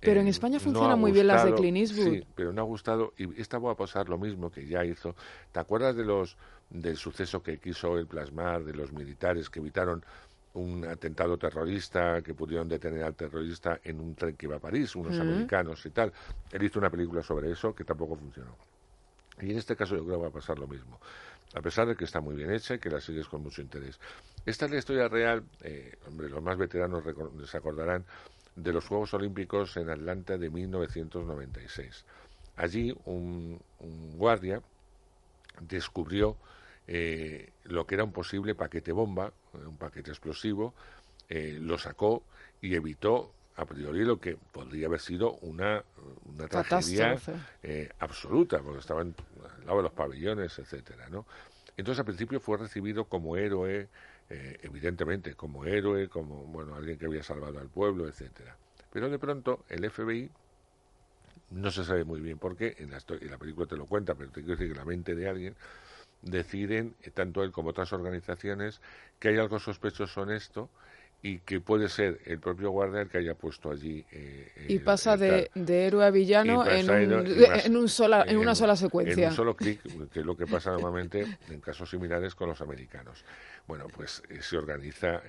Pero 0.00 0.20
en 0.20 0.26
eh, 0.26 0.30
España 0.30 0.60
funcionan 0.60 0.98
muy 0.98 1.12
bien 1.12 1.26
las 1.26 1.44
de 1.44 1.54
Clint 1.54 1.78
Eastwood. 1.78 2.12
Sí, 2.12 2.26
pero 2.34 2.52
no 2.52 2.60
ha 2.60 2.64
gustado. 2.64 3.12
Y 3.16 3.40
esta 3.40 3.58
va 3.58 3.72
a 3.72 3.76
pasar 3.76 4.08
lo 4.08 4.18
mismo 4.18 4.50
que 4.50 4.66
ya 4.66 4.84
hizo. 4.84 5.14
¿Te 5.52 5.60
acuerdas 5.60 5.96
de 5.96 6.04
los 6.04 6.36
del 6.68 6.96
suceso 6.96 7.42
que 7.42 7.58
quiso 7.58 7.96
él 7.96 8.06
plasmar 8.06 8.64
de 8.64 8.74
los 8.74 8.92
militares 8.92 9.48
que 9.48 9.60
evitaron 9.60 10.04
un 10.56 10.84
atentado 10.84 11.36
terrorista 11.38 12.22
que 12.22 12.34
pudieron 12.34 12.68
detener 12.68 13.04
al 13.04 13.14
terrorista 13.14 13.80
en 13.84 14.00
un 14.00 14.14
tren 14.14 14.36
que 14.36 14.46
iba 14.46 14.56
a 14.56 14.60
París, 14.60 14.94
unos 14.96 15.18
americanos 15.18 15.84
y 15.86 15.90
tal. 15.90 16.12
Él 16.50 16.62
hizo 16.62 16.78
una 16.78 16.90
película 16.90 17.22
sobre 17.22 17.50
eso 17.50 17.74
que 17.74 17.84
tampoco 17.84 18.16
funcionó. 18.16 18.56
Y 19.40 19.50
en 19.50 19.58
este 19.58 19.76
caso 19.76 19.96
yo 19.96 20.04
creo 20.04 20.16
que 20.16 20.22
va 20.22 20.28
a 20.28 20.32
pasar 20.32 20.58
lo 20.58 20.66
mismo, 20.66 20.98
a 21.54 21.60
pesar 21.60 21.86
de 21.86 21.94
que 21.94 22.04
está 22.04 22.20
muy 22.20 22.34
bien 22.34 22.50
hecha 22.52 22.74
y 22.74 22.78
que 22.78 22.88
la 22.88 23.00
sigues 23.00 23.28
con 23.28 23.42
mucho 23.42 23.60
interés. 23.60 24.00
Esta 24.46 24.64
es 24.64 24.70
la 24.70 24.78
historia 24.78 25.08
real, 25.08 25.44
eh, 25.60 25.96
hombre, 26.06 26.30
los 26.30 26.42
más 26.42 26.56
veteranos 26.56 27.04
se 27.44 27.56
acordarán 27.56 28.04
de 28.54 28.72
los 28.72 28.86
Juegos 28.86 29.12
Olímpicos 29.12 29.76
en 29.76 29.90
Atlanta 29.90 30.38
de 30.38 30.48
1996. 30.48 32.04
Allí 32.56 32.96
un, 33.04 33.60
guardia 34.16 34.62
descubrió 35.60 36.36
eh, 36.88 37.50
lo 37.64 37.86
que 37.86 37.94
era 37.96 38.04
un 38.04 38.12
posible 38.12 38.54
paquete 38.54 38.92
bomba, 38.92 39.32
un 39.54 39.76
paquete 39.76 40.10
explosivo, 40.10 40.74
eh, 41.28 41.58
lo 41.60 41.78
sacó 41.78 42.22
y 42.60 42.74
evitó 42.74 43.32
a 43.56 43.64
priori 43.64 44.04
lo 44.04 44.20
que 44.20 44.36
podría 44.36 44.86
haber 44.86 45.00
sido 45.00 45.32
una, 45.38 45.82
una 46.26 46.46
tragedia 46.46 47.16
eh, 47.62 47.90
absoluta, 47.98 48.60
porque 48.60 48.80
estaban 48.80 49.14
al 49.58 49.66
lado 49.66 49.78
de 49.78 49.82
los 49.84 49.92
pabellones, 49.92 50.58
etcétera, 50.58 51.08
¿no? 51.08 51.24
Entonces 51.76 51.98
al 51.98 52.04
principio 52.04 52.38
fue 52.38 52.58
recibido 52.58 53.04
como 53.04 53.36
héroe, 53.36 53.88
eh, 54.28 54.58
evidentemente 54.62 55.34
como 55.34 55.64
héroe, 55.64 56.08
como 56.08 56.44
bueno 56.44 56.74
alguien 56.74 56.98
que 56.98 57.06
había 57.06 57.22
salvado 57.22 57.58
al 57.58 57.68
pueblo, 57.68 58.06
etcétera. 58.06 58.56
Pero 58.92 59.08
de 59.08 59.18
pronto 59.18 59.64
el 59.68 59.90
FBI 59.90 60.30
no 61.50 61.70
se 61.70 61.84
sabe 61.84 62.04
muy 62.04 62.20
bien 62.20 62.38
por 62.38 62.56
qué, 62.56 62.76
en 62.78 62.90
la, 62.90 62.98
en 63.08 63.30
la 63.30 63.38
película 63.38 63.66
te 63.66 63.76
lo 63.76 63.86
cuenta, 63.86 64.14
pero 64.14 64.30
te 64.30 64.40
quiero 64.40 64.56
decir 64.56 64.72
que 64.72 64.78
la 64.78 64.84
mente 64.84 65.14
de 65.14 65.28
alguien 65.28 65.56
deciden, 66.22 66.94
eh, 67.02 67.10
tanto 67.10 67.42
él 67.42 67.52
como 67.52 67.70
otras 67.70 67.92
organizaciones, 67.92 68.80
que 69.18 69.28
hay 69.28 69.38
algo 69.38 69.58
sospechoso 69.58 70.22
en 70.22 70.30
esto 70.30 70.70
y 71.22 71.38
que 71.40 71.60
puede 71.60 71.88
ser 71.88 72.20
el 72.26 72.38
propio 72.38 72.70
guardia 72.70 73.00
el 73.00 73.08
que 73.08 73.18
haya 73.18 73.34
puesto 73.34 73.70
allí. 73.70 74.04
Eh, 74.12 74.66
y 74.68 74.78
pasa 74.78 75.16
de, 75.16 75.50
héroe 75.54 76.04
a 76.04 76.10
villano 76.10 76.66
en, 76.66 77.76
un, 77.76 77.88
sola, 77.88 78.24
en, 78.28 78.36
una 78.36 78.54
sola 78.54 78.76
secuencia. 78.76 79.24
En 79.24 79.30
un 79.30 79.36
solo 79.36 79.56
clic, 79.56 79.80
que 80.12 80.20
es 80.20 80.26
lo 80.26 80.36
que 80.36 80.46
pasa 80.46 80.70
normalmente 80.72 81.26
en 81.48 81.60
casos 81.60 81.90
similares 81.90 82.34
con 82.34 82.48
los 82.48 82.60
americanos. 82.60 83.24
Bueno, 83.66 83.86
pues 83.94 84.22
eh, 84.28 84.42
se 84.42 84.56
organiza 84.56 85.22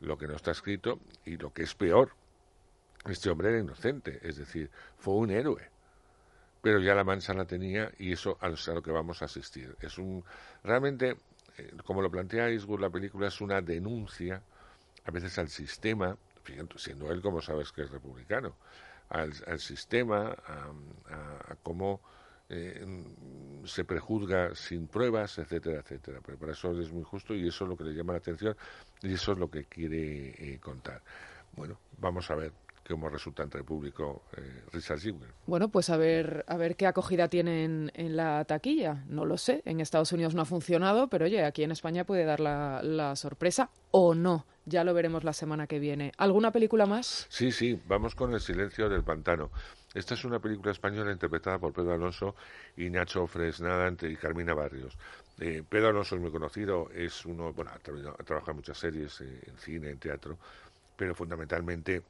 lo 0.00 0.16
que 0.16 0.26
no 0.26 0.36
está 0.36 0.52
escrito 0.52 1.00
y 1.24 1.36
lo 1.36 1.52
que 1.52 1.64
es 1.64 1.74
peor, 1.74 2.12
este 3.06 3.30
hombre 3.30 3.50
era 3.50 3.58
inocente, 3.58 4.20
es 4.22 4.36
decir, 4.36 4.70
fue 4.96 5.14
un 5.14 5.30
héroe 5.30 5.75
pero 6.66 6.80
ya 6.80 6.96
la 6.96 7.04
mancha 7.04 7.32
la 7.32 7.44
tenía 7.44 7.92
y 7.96 8.10
eso 8.10 8.38
a 8.40 8.48
lo 8.48 8.82
que 8.82 8.90
vamos 8.90 9.22
a 9.22 9.26
asistir. 9.26 9.76
Es 9.80 9.98
un 9.98 10.24
realmente, 10.64 11.16
eh, 11.58 11.70
como 11.84 12.02
lo 12.02 12.10
plantea 12.10 12.48
Eastwood, 12.48 12.80
la 12.80 12.90
película 12.90 13.28
es 13.28 13.40
una 13.40 13.60
denuncia 13.60 14.42
a 15.04 15.10
veces 15.12 15.38
al 15.38 15.48
sistema, 15.48 16.18
siendo 16.74 17.12
él 17.12 17.22
como 17.22 17.40
sabes 17.40 17.70
que 17.70 17.82
es 17.82 17.90
republicano, 17.92 18.56
al, 19.10 19.60
sistema, 19.60 20.34
a, 20.44 21.54
cómo 21.62 22.00
eh, 22.48 22.84
se 23.64 23.84
prejuzga 23.84 24.52
sin 24.56 24.88
pruebas, 24.88 25.38
etcétera, 25.38 25.82
etcétera. 25.82 26.18
Pero 26.26 26.36
para 26.36 26.50
eso 26.50 26.76
es 26.80 26.90
muy 26.90 27.04
justo 27.04 27.32
y 27.32 27.46
eso 27.46 27.62
es 27.62 27.70
lo 27.70 27.76
que 27.76 27.84
le 27.84 27.92
llama 27.92 28.14
la 28.14 28.18
atención 28.18 28.56
y 29.02 29.14
eso 29.14 29.30
es 29.30 29.38
lo 29.38 29.48
que 29.48 29.66
quiere 29.66 30.30
eh, 30.30 30.58
contar. 30.58 31.00
Bueno, 31.52 31.78
vamos 32.00 32.28
a 32.28 32.34
ver 32.34 32.50
como 32.88 33.08
resultante 33.08 33.62
público 33.64 34.22
eh, 34.36 34.62
Richard 34.72 35.00
Jewell. 35.00 35.32
Bueno, 35.46 35.68
pues 35.68 35.90
a 35.90 35.96
ver, 35.96 36.44
a 36.46 36.56
ver 36.56 36.76
qué 36.76 36.86
acogida 36.86 37.28
tiene 37.28 37.64
en, 37.64 38.16
la 38.16 38.44
taquilla. 38.44 39.04
No 39.08 39.24
lo 39.24 39.36
sé. 39.36 39.62
En 39.64 39.80
Estados 39.80 40.12
Unidos 40.12 40.34
no 40.34 40.42
ha 40.42 40.46
funcionado, 40.46 41.08
pero 41.08 41.24
oye, 41.24 41.44
aquí 41.44 41.62
en 41.62 41.72
España 41.72 42.04
puede 42.04 42.24
dar 42.24 42.40
la, 42.40 43.16
sorpresa 43.16 43.70
o 43.90 44.14
no. 44.14 44.46
Ya 44.64 44.84
lo 44.84 44.94
veremos 44.94 45.24
la 45.24 45.32
semana 45.32 45.66
que 45.66 45.78
viene. 45.78 46.12
¿Alguna 46.16 46.50
película 46.50 46.86
más? 46.86 47.26
Sí, 47.28 47.52
sí. 47.52 47.80
Vamos 47.86 48.14
con 48.14 48.32
El 48.34 48.40
silencio 48.40 48.88
del 48.88 49.04
pantano. 49.04 49.50
Esta 49.94 50.14
es 50.14 50.24
una 50.24 50.40
película 50.40 50.72
española 50.72 51.12
interpretada 51.12 51.58
por 51.58 51.72
Pedro 51.72 51.94
Alonso 51.94 52.34
y 52.76 52.90
Nacho 52.90 53.26
Fresnada 53.26 53.90
y 54.02 54.16
Carmina 54.16 54.54
Barrios. 54.54 54.96
Eh, 55.38 55.62
Pedro 55.68 55.88
Alonso 55.88 56.16
es 56.16 56.20
muy 56.20 56.30
conocido, 56.30 56.90
es 56.90 57.24
uno, 57.24 57.52
bueno, 57.52 57.70
ha, 57.74 57.78
trabajado 57.78 58.50
en 58.50 58.56
muchas 58.56 58.78
series, 58.78 59.20
eh, 59.20 59.40
en 59.46 59.56
cine, 59.56 59.90
en 59.90 59.98
teatro, 59.98 60.38
pero 60.96 61.14
fundamentalmente 61.14 62.02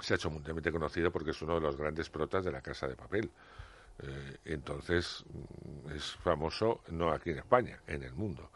se 0.00 0.14
ha 0.14 0.16
hecho 0.16 0.30
mundialmente 0.30 0.72
conocido 0.72 1.10
porque 1.10 1.30
es 1.30 1.42
uno 1.42 1.54
de 1.54 1.60
los 1.60 1.76
grandes 1.76 2.08
protas 2.10 2.44
de 2.44 2.52
la 2.52 2.60
Casa 2.60 2.88
de 2.88 2.96
Papel. 2.96 3.30
Eh, 4.02 4.38
entonces 4.46 5.24
mm, 5.28 5.90
es 5.92 6.12
famoso 6.16 6.80
no 6.88 7.12
aquí 7.12 7.30
en 7.30 7.38
España, 7.38 7.80
en 7.86 8.02
el 8.02 8.12
mundo. 8.12 8.50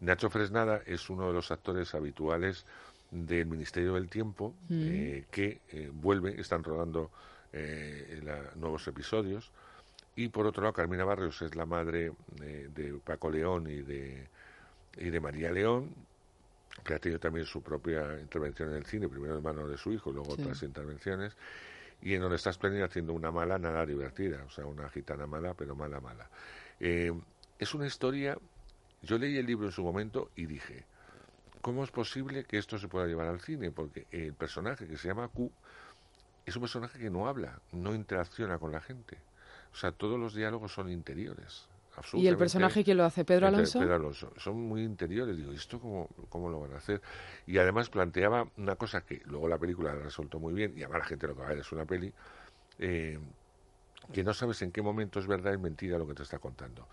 Nacho 0.00 0.28
Fresnada 0.28 0.82
es 0.86 1.08
uno 1.08 1.28
de 1.28 1.32
los 1.32 1.50
actores 1.50 1.94
habituales 1.94 2.66
del 3.10 3.46
Ministerio 3.46 3.94
del 3.94 4.08
Tiempo 4.08 4.54
mm. 4.68 4.82
eh, 4.82 5.24
que 5.30 5.60
eh, 5.70 5.90
vuelve, 5.92 6.40
están 6.40 6.62
rodando 6.62 7.10
nuevos 8.56 8.88
episodios. 8.88 9.52
Y 10.16 10.28
por 10.28 10.44
otro 10.44 10.64
lado, 10.64 10.72
Carmina 10.72 11.04
Barrios 11.04 11.40
es 11.40 11.54
la 11.54 11.66
madre 11.66 12.10
de 12.36 13.00
Paco 13.04 13.30
León 13.30 13.68
y 13.68 13.80
de, 13.80 14.26
y 14.96 15.10
de 15.10 15.20
María 15.20 15.52
León, 15.52 15.94
que 16.82 16.94
ha 16.94 16.98
tenido 16.98 17.20
también 17.20 17.46
su 17.46 17.62
propia 17.62 18.18
intervención 18.20 18.70
en 18.70 18.76
el 18.76 18.86
cine, 18.86 19.08
primero 19.08 19.36
en 19.36 19.42
manos 19.42 19.70
de 19.70 19.76
su 19.76 19.92
hijo, 19.92 20.10
luego 20.10 20.32
otras 20.32 20.62
intervenciones, 20.62 21.36
y 22.02 22.14
en 22.14 22.20
donde 22.20 22.36
está 22.36 22.50
espléndida 22.50 22.86
haciendo 22.86 23.12
una 23.12 23.30
mala 23.30 23.58
nada 23.58 23.86
divertida, 23.86 24.42
o 24.44 24.50
sea, 24.50 24.66
una 24.66 24.88
gitana 24.90 25.26
mala, 25.26 25.54
pero 25.54 25.74
mala, 25.74 26.00
mala. 26.00 26.28
Eh, 26.80 27.12
es 27.58 27.74
una 27.74 27.86
historia, 27.86 28.36
yo 29.02 29.18
leí 29.18 29.36
el 29.36 29.46
libro 29.46 29.66
en 29.66 29.72
su 29.72 29.82
momento 29.82 30.30
y 30.36 30.46
dije, 30.46 30.84
¿cómo 31.60 31.84
es 31.84 31.90
posible 31.90 32.44
que 32.44 32.58
esto 32.58 32.78
se 32.78 32.88
pueda 32.88 33.06
llevar 33.06 33.28
al 33.28 33.40
cine? 33.40 33.70
Porque 33.70 34.06
el 34.10 34.34
personaje 34.34 34.86
que 34.86 34.98
se 34.98 35.08
llama 35.08 35.28
Q 35.28 35.50
es 36.44 36.56
un 36.56 36.62
personaje 36.62 36.98
que 36.98 37.08
no 37.08 37.26
habla, 37.26 37.60
no 37.72 37.94
interacciona 37.94 38.58
con 38.58 38.72
la 38.72 38.80
gente. 38.80 39.18
O 39.72 39.76
sea, 39.76 39.92
todos 39.92 40.20
los 40.20 40.34
diálogos 40.34 40.72
son 40.72 40.90
interiores. 40.90 41.66
¿Y 42.12 42.26
el 42.26 42.36
personaje 42.36 42.84
quién 42.84 42.96
lo 42.96 43.04
hace? 43.04 43.24
¿Pedro 43.24 43.46
Alonso? 43.46 43.78
Pedro 43.78 43.94
Alonso. 43.94 44.32
Son 44.36 44.56
muy 44.56 44.82
interiores. 44.82 45.36
Digo, 45.36 45.52
¿esto 45.52 45.78
cómo, 45.80 46.08
cómo 46.28 46.50
lo 46.50 46.60
van 46.60 46.74
a 46.74 46.76
hacer? 46.76 47.00
Y 47.46 47.58
además 47.58 47.88
planteaba 47.88 48.48
una 48.56 48.76
cosa 48.76 49.02
que 49.02 49.22
luego 49.26 49.48
la 49.48 49.58
película 49.58 49.94
la 49.94 50.02
resoltó 50.02 50.38
muy 50.38 50.54
bien, 50.54 50.72
y 50.76 50.82
además 50.82 51.00
la 51.00 51.04
gente 51.06 51.26
lo 51.26 51.34
que 51.34 51.40
va 51.40 51.46
a 51.46 51.50
ver 51.50 51.58
es 51.58 51.72
una 51.72 51.84
peli, 51.84 52.12
eh, 52.78 53.18
que 54.12 54.22
no 54.22 54.34
sabes 54.34 54.60
en 54.62 54.70
qué 54.70 54.82
momento 54.82 55.18
es 55.18 55.26
verdad 55.26 55.52
y 55.52 55.58
mentira 55.58 55.96
lo 55.98 56.06
que 56.06 56.14
te 56.14 56.22
está 56.22 56.38
contando. 56.38 56.86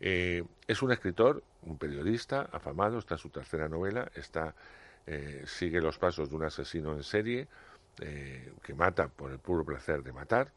Eh, 0.00 0.44
es 0.66 0.82
un 0.82 0.92
escritor, 0.92 1.42
un 1.62 1.76
periodista 1.76 2.48
afamado, 2.52 2.98
está 2.98 3.14
en 3.14 3.18
su 3.18 3.28
tercera 3.28 3.68
novela, 3.68 4.10
está 4.14 4.54
eh, 5.06 5.42
sigue 5.46 5.80
los 5.80 5.98
pasos 5.98 6.30
de 6.30 6.36
un 6.36 6.44
asesino 6.44 6.94
en 6.94 7.02
serie 7.02 7.48
que 7.96 8.74
mata 8.74 9.06
por 9.06 9.30
el 9.30 9.38
puro 9.38 9.64
placer 9.64 10.02
de 10.02 10.12
matar 10.12 10.50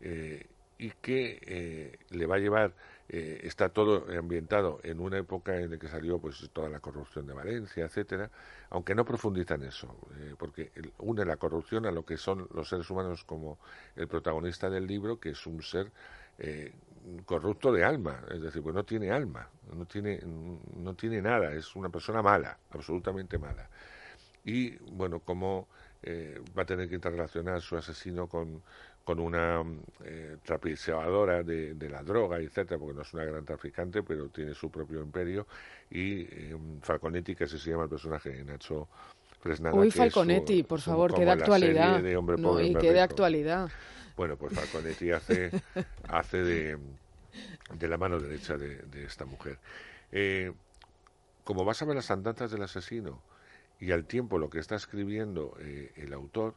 y 0.00 0.90
que 1.02 1.98
le 2.08 2.24
va 2.24 2.36
a 2.36 2.38
llevar 2.38 2.72
eh, 3.12 3.40
está 3.42 3.70
todo 3.70 4.06
ambientado 4.16 4.78
en 4.84 5.00
una 5.00 5.18
época 5.18 5.56
en 5.56 5.72
la 5.72 5.78
que 5.78 5.88
salió 5.88 6.20
pues 6.20 6.48
toda 6.52 6.68
la 6.68 6.78
corrupción 6.78 7.26
de 7.26 7.32
Valencia, 7.32 7.84
etcétera, 7.84 8.30
aunque 8.68 8.94
no 8.94 9.04
profundiza 9.04 9.56
en 9.56 9.64
eso, 9.64 9.96
eh, 10.20 10.36
porque 10.38 10.70
une 10.98 11.24
la 11.24 11.36
corrupción 11.36 11.86
a 11.86 11.90
lo 11.90 12.04
que 12.04 12.16
son 12.16 12.46
los 12.54 12.68
seres 12.68 12.88
humanos 12.88 13.24
como 13.24 13.58
el 13.96 14.06
protagonista 14.06 14.70
del 14.70 14.86
libro, 14.86 15.18
que 15.18 15.30
es 15.30 15.44
un 15.44 15.60
ser 15.60 15.90
eh, 16.38 16.72
corrupto 17.24 17.72
de 17.72 17.82
alma, 17.82 18.22
es 18.30 18.42
decir, 18.42 18.62
pues 18.62 18.76
no 18.76 18.84
tiene 18.84 19.10
alma, 19.10 19.48
no 19.74 19.86
tiene, 19.86 20.20
no 20.76 20.94
tiene 20.94 21.20
nada, 21.20 21.52
es 21.52 21.74
una 21.74 21.88
persona 21.88 22.22
mala, 22.22 22.60
absolutamente 22.70 23.38
mala. 23.38 23.68
Y 24.44 24.76
bueno, 24.92 25.18
cómo 25.18 25.66
va 26.56 26.62
a 26.62 26.64
tener 26.64 26.88
que 26.88 26.94
interrelacionar 26.94 27.60
su 27.60 27.76
asesino 27.76 28.26
con 28.26 28.62
con 29.10 29.18
una 29.18 29.64
eh, 30.04 30.36
de, 30.44 31.88
la 31.88 32.02
droga, 32.04 32.38
etcétera, 32.38 32.78
porque 32.78 32.94
no 32.94 33.02
es 33.02 33.12
una 33.12 33.24
gran 33.24 33.44
traficante, 33.44 34.04
pero 34.04 34.28
tiene 34.28 34.54
su 34.54 34.70
propio 34.70 35.02
imperio, 35.02 35.48
y 35.90 36.20
eh, 36.20 36.56
Falconetti, 36.80 37.34
que 37.34 37.42
así 37.42 37.58
se 37.58 37.70
llama 37.70 37.84
el 37.84 37.90
personaje 37.90 38.30
de 38.30 38.44
Nacho 38.44 38.86
Fresnada. 39.40 39.74
Uy, 39.74 39.90
Falconetti, 39.90 40.62
por 40.62 40.80
favor, 40.80 41.12
que 41.12 41.24
de 41.24 41.30
actualidad. 41.32 42.00
no, 42.00 42.60
y 42.60 42.72
que 42.76 42.92
de 42.92 43.00
actualidad. 43.00 43.68
Bueno, 44.16 44.36
pues 44.36 44.52
Falconetti 44.54 45.10
hace, 45.10 45.50
hace 46.08 46.42
de, 46.44 46.78
de, 47.74 47.88
la 47.88 47.96
mano 47.96 48.20
derecha 48.20 48.56
de, 48.56 49.04
esta 49.04 49.24
mujer. 49.24 49.58
Eh, 50.12 50.52
como 51.42 51.64
vas 51.64 51.82
a 51.82 51.84
ver 51.84 51.96
las 51.96 52.12
andanzas 52.12 52.52
del 52.52 52.62
asesino 52.62 53.20
y 53.80 53.90
al 53.90 54.04
tiempo 54.04 54.38
lo 54.38 54.50
que 54.50 54.60
está 54.60 54.76
escribiendo 54.76 55.56
eh, 55.58 55.90
el 55.96 56.12
autor, 56.12 56.54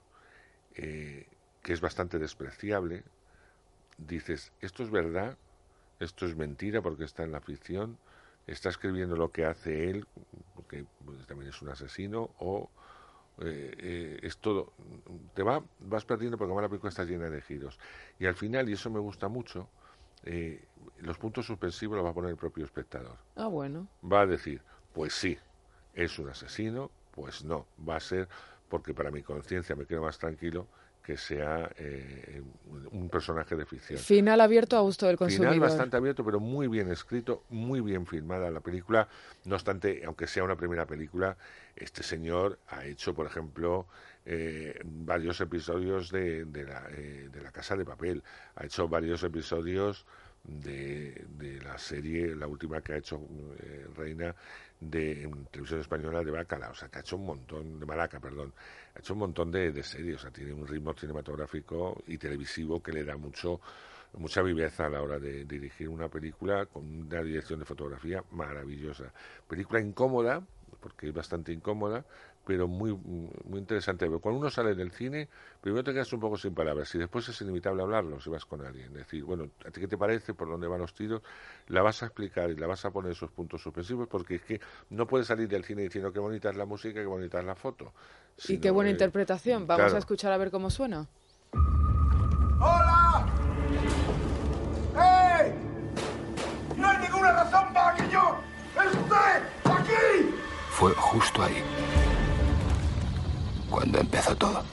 eh, 0.75 1.25
que 1.63 1.74
es 1.74 1.82
bastante 1.82 2.20
despreciable, 2.20 3.03
dices, 3.98 4.51
esto 4.60 4.84
es 4.84 4.91
verdad, 4.91 5.38
esto 6.00 6.25
es 6.25 6.36
mentira 6.36 6.82
porque 6.82 7.05
está 7.05 7.24
en 7.24 7.32
la 7.32 7.39
ficción, 7.39 7.98
está 8.46 8.70
escribiendo 8.70 9.15
lo 9.15 9.32
que 9.32 9.46
hace 9.46 9.89
él, 9.89 10.05
porque 10.55 10.86
también 11.27 11.50
es 11.50 11.62
un 11.62 11.70
asesino, 11.70 12.29
o 12.39 12.70
eh, 13.41 13.74
eh, 13.77 14.20
es 14.22 14.38
todo, 14.38 14.74
te 15.34 15.41
va, 15.41 15.63
vas 15.79 16.05
perdiendo 16.05 16.38
porque 16.38 16.53
la 16.53 16.70
película 16.70 16.89
está 16.89 17.05
llena 17.05 17.29
de 17.29 17.41
giros. 17.41 17.79
Y 18.20 18.25
al 18.25 18.36
final, 18.36 18.70
y 18.70 18.74
eso 18.74 18.89
me 18.89 19.00
gusta 19.00 19.29
mucho, 19.29 19.70
eh, 20.24 20.67
los 20.98 21.17
puntos 21.17 21.46
suspensivos 21.46 21.96
los 21.96 22.05
va 22.05 22.10
a 22.10 22.13
poner 22.13 22.32
el 22.32 22.38
propio 22.38 22.65
espectador. 22.65 23.17
Ah, 23.36 23.48
bueno. 23.48 23.88
Va 24.03 24.22
a 24.22 24.25
decir, 24.25 24.62
pues 24.91 25.13
sí, 25.13 25.38
es 25.93 26.20
un 26.20 26.29
asesino, 26.29 26.91
Pues 27.12 27.46
no, 27.46 27.67
va 27.88 27.98
a 27.98 28.00
ser 28.00 28.27
porque 28.67 28.93
para 28.93 29.12
mi 29.12 29.22
conciencia 29.22 29.75
me 29.75 29.86
quedo 29.86 30.01
más 30.01 30.17
tranquilo 30.17 30.67
que 31.03 31.17
sea 31.17 31.69
eh, 31.77 32.41
un 32.91 33.10
personaje 33.10 33.55
de 33.55 33.65
ficción. 33.65 34.00
Final 34.00 34.39
abierto 34.39 34.77
a 34.77 34.81
gusto 34.81 35.05
del 35.05 35.17
consumidor. 35.17 35.53
Final 35.53 35.69
bastante 35.69 35.98
abierto, 35.98 36.24
pero 36.24 36.39
muy 36.39 36.67
bien 36.67 36.89
escrito, 36.89 37.43
muy 37.50 37.81
bien 37.81 38.05
filmada 38.05 38.50
la 38.50 38.62
película. 38.62 39.10
No 39.43 39.55
obstante, 39.55 40.01
aunque 40.05 40.27
sea 40.27 40.43
una 40.43 40.55
primera 40.55 40.86
película, 40.86 41.36
este 41.75 42.03
señor 42.03 42.57
ha 42.69 42.86
hecho, 42.86 43.13
por 43.13 43.27
ejemplo, 43.27 43.86
eh, 44.25 44.79
varios 44.86 45.41
episodios 45.41 46.10
de, 46.10 46.45
de, 46.45 46.63
la, 46.63 46.88
eh, 46.91 47.29
de 47.31 47.41
La 47.41 47.51
Casa 47.51 47.75
de 47.75 47.83
Papel. 47.83 48.24
Ha 48.55 48.65
hecho 48.65 48.88
varios 48.88 49.24
episodios 49.24 50.05
de, 50.43 51.25
de, 51.38 51.62
la 51.62 51.77
serie, 51.77 52.36
la 52.36 52.48
última 52.48 52.81
que 52.81 52.93
ha 52.93 52.98
hecho 52.98 53.22
eh, 53.60 53.88
Reina 53.95 54.36
de 54.90 55.24
en 55.24 55.46
televisión 55.46 55.80
española 55.82 56.24
de 56.24 56.32
Bacala, 56.32 56.70
o 56.70 56.75
sea, 56.75 56.90
que 56.90 56.98
ha 56.98 57.02
hecho 57.02 57.18
un 57.18 57.25
montón, 57.25 57.80
de 57.80 57.86
Maraca, 57.86 58.20
perdón, 58.20 58.54
ha 58.96 59.00
hecho 59.00 59.13
un 59.13 59.20
montón 59.20 59.52
de, 59.52 59.72
de 59.72 59.84
series, 59.84 60.18
o 60.18 60.20
sea, 60.20 60.32
tiene 60.32 60.54
un 60.54 60.68
ritmo 60.68 60.94
cinematográfico 60.94 62.04
y 62.08 62.18
televisivo 62.18 62.82
que 62.82 62.92
le 62.92 63.04
da 63.04 63.18
mucho 63.18 63.60
mucha 64.18 64.42
viveza 64.42 64.86
a 64.86 64.90
la 64.90 65.02
hora 65.02 65.20
de 65.20 65.46
dirigir 65.46 65.90
una 65.90 66.08
película 66.08 66.66
con 66.68 66.84
una 66.86 67.24
dirección 67.24 67.60
de 67.60 67.66
fotografía 67.66 68.24
maravillosa. 68.32 69.12
Película 69.48 69.82
incómoda, 69.82 70.44
porque 70.80 71.08
es 71.08 71.13
bastante 71.13 71.52
incómoda, 71.52 72.06
pero 72.45 72.67
muy, 72.67 72.93
muy 72.93 73.59
interesante. 73.59 74.07
Cuando 74.07 74.39
uno 74.39 74.50
sale 74.50 74.75
del 74.75 74.91
cine, 74.91 75.29
primero 75.62 75.83
te 75.83 75.93
quedas 75.93 76.12
un 76.13 76.19
poco 76.19 76.38
sin 76.38 76.53
palabras 76.53 76.93
y 76.95 76.97
después 76.97 77.27
es 77.29 77.41
inevitable 77.41 77.83
hablarlo 77.83 78.19
si 78.19 78.29
vas 78.29 78.45
con 78.45 78.65
alguien. 78.65 78.93
Decir, 78.93 79.23
bueno, 79.23 79.50
¿a 79.65 79.71
ti 79.71 79.79
qué 79.79 79.88
te 79.88 79.97
parece? 79.97 80.33
¿Por 80.33 80.50
dónde 80.50 80.67
van 80.67 80.79
los 80.81 80.93
tiros? 80.93 81.21
La 81.67 81.81
vas 81.81 82.03
a 82.03 82.07
explicar 82.07 82.50
y 82.50 82.55
la 82.55 82.67
vas 82.67 82.83
a 82.85 82.91
poner 82.91 83.12
esos 83.12 83.31
puntos 83.31 83.62
suspensivos 83.62 84.07
porque 84.07 84.35
es 84.35 84.41
que 84.41 84.62
no 84.89 85.07
puedes 85.07 85.27
salir 85.27 85.47
del 85.47 85.63
cine 85.63 85.83
diciendo 85.83 86.12
qué 86.12 86.19
bonita 86.19 86.50
es 86.50 86.57
la 86.57 86.65
música, 86.65 87.00
qué 87.00 87.05
bonita 87.05 87.39
es 87.39 87.45
la 87.45 87.55
foto. 87.55 87.93
y 88.47 88.57
qué 88.57 88.71
buena 88.71 88.89
interpretación. 88.89 89.65
Vamos 89.65 89.83
claro. 89.83 89.95
a 89.95 90.00
escuchar 90.00 90.31
a 90.33 90.38
ver 90.38 90.51
cómo 90.51 90.69
suena. 90.69 91.07
¡Hola! 92.59 93.25
¡Hey! 94.95 95.53
No 96.75 96.88
hay 96.88 96.97
ninguna 96.97 97.31
razón 97.31 97.73
para 97.73 97.95
que 97.95 98.12
yo 98.12 98.38
esté 98.75 99.69
aquí. 99.69 100.35
Fue 100.69 100.91
justo 100.93 101.43
ahí 101.43 101.63
cuando 103.84 104.00
empezó 104.00 104.34
todo. 104.38 104.63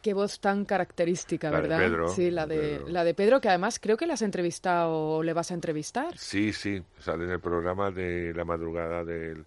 Qué 0.00 0.14
voz 0.14 0.40
tan 0.40 0.64
característica, 0.64 1.50
La 1.50 1.60
de 1.60 1.68
¿verdad? 1.68 1.78
Pedro, 1.78 2.08
sí, 2.08 2.30
la 2.30 2.46
de 2.46 2.56
de, 2.56 2.68
Pedro. 2.78 2.88
la 2.88 3.04
de 3.04 3.14
Pedro, 3.14 3.40
que 3.42 3.48
además 3.48 3.78
creo 3.78 3.98
que 3.98 4.06
la 4.06 4.14
has 4.14 4.22
entrevistado 4.22 5.16
o 5.16 5.22
le 5.22 5.34
vas 5.34 5.50
a 5.50 5.54
entrevistar. 5.54 6.16
Sí, 6.16 6.54
sí, 6.54 6.82
sale 6.98 7.24
en 7.24 7.32
el 7.32 7.40
programa 7.40 7.90
de 7.90 8.32
la 8.34 8.46
madrugada 8.46 9.04
del, 9.04 9.44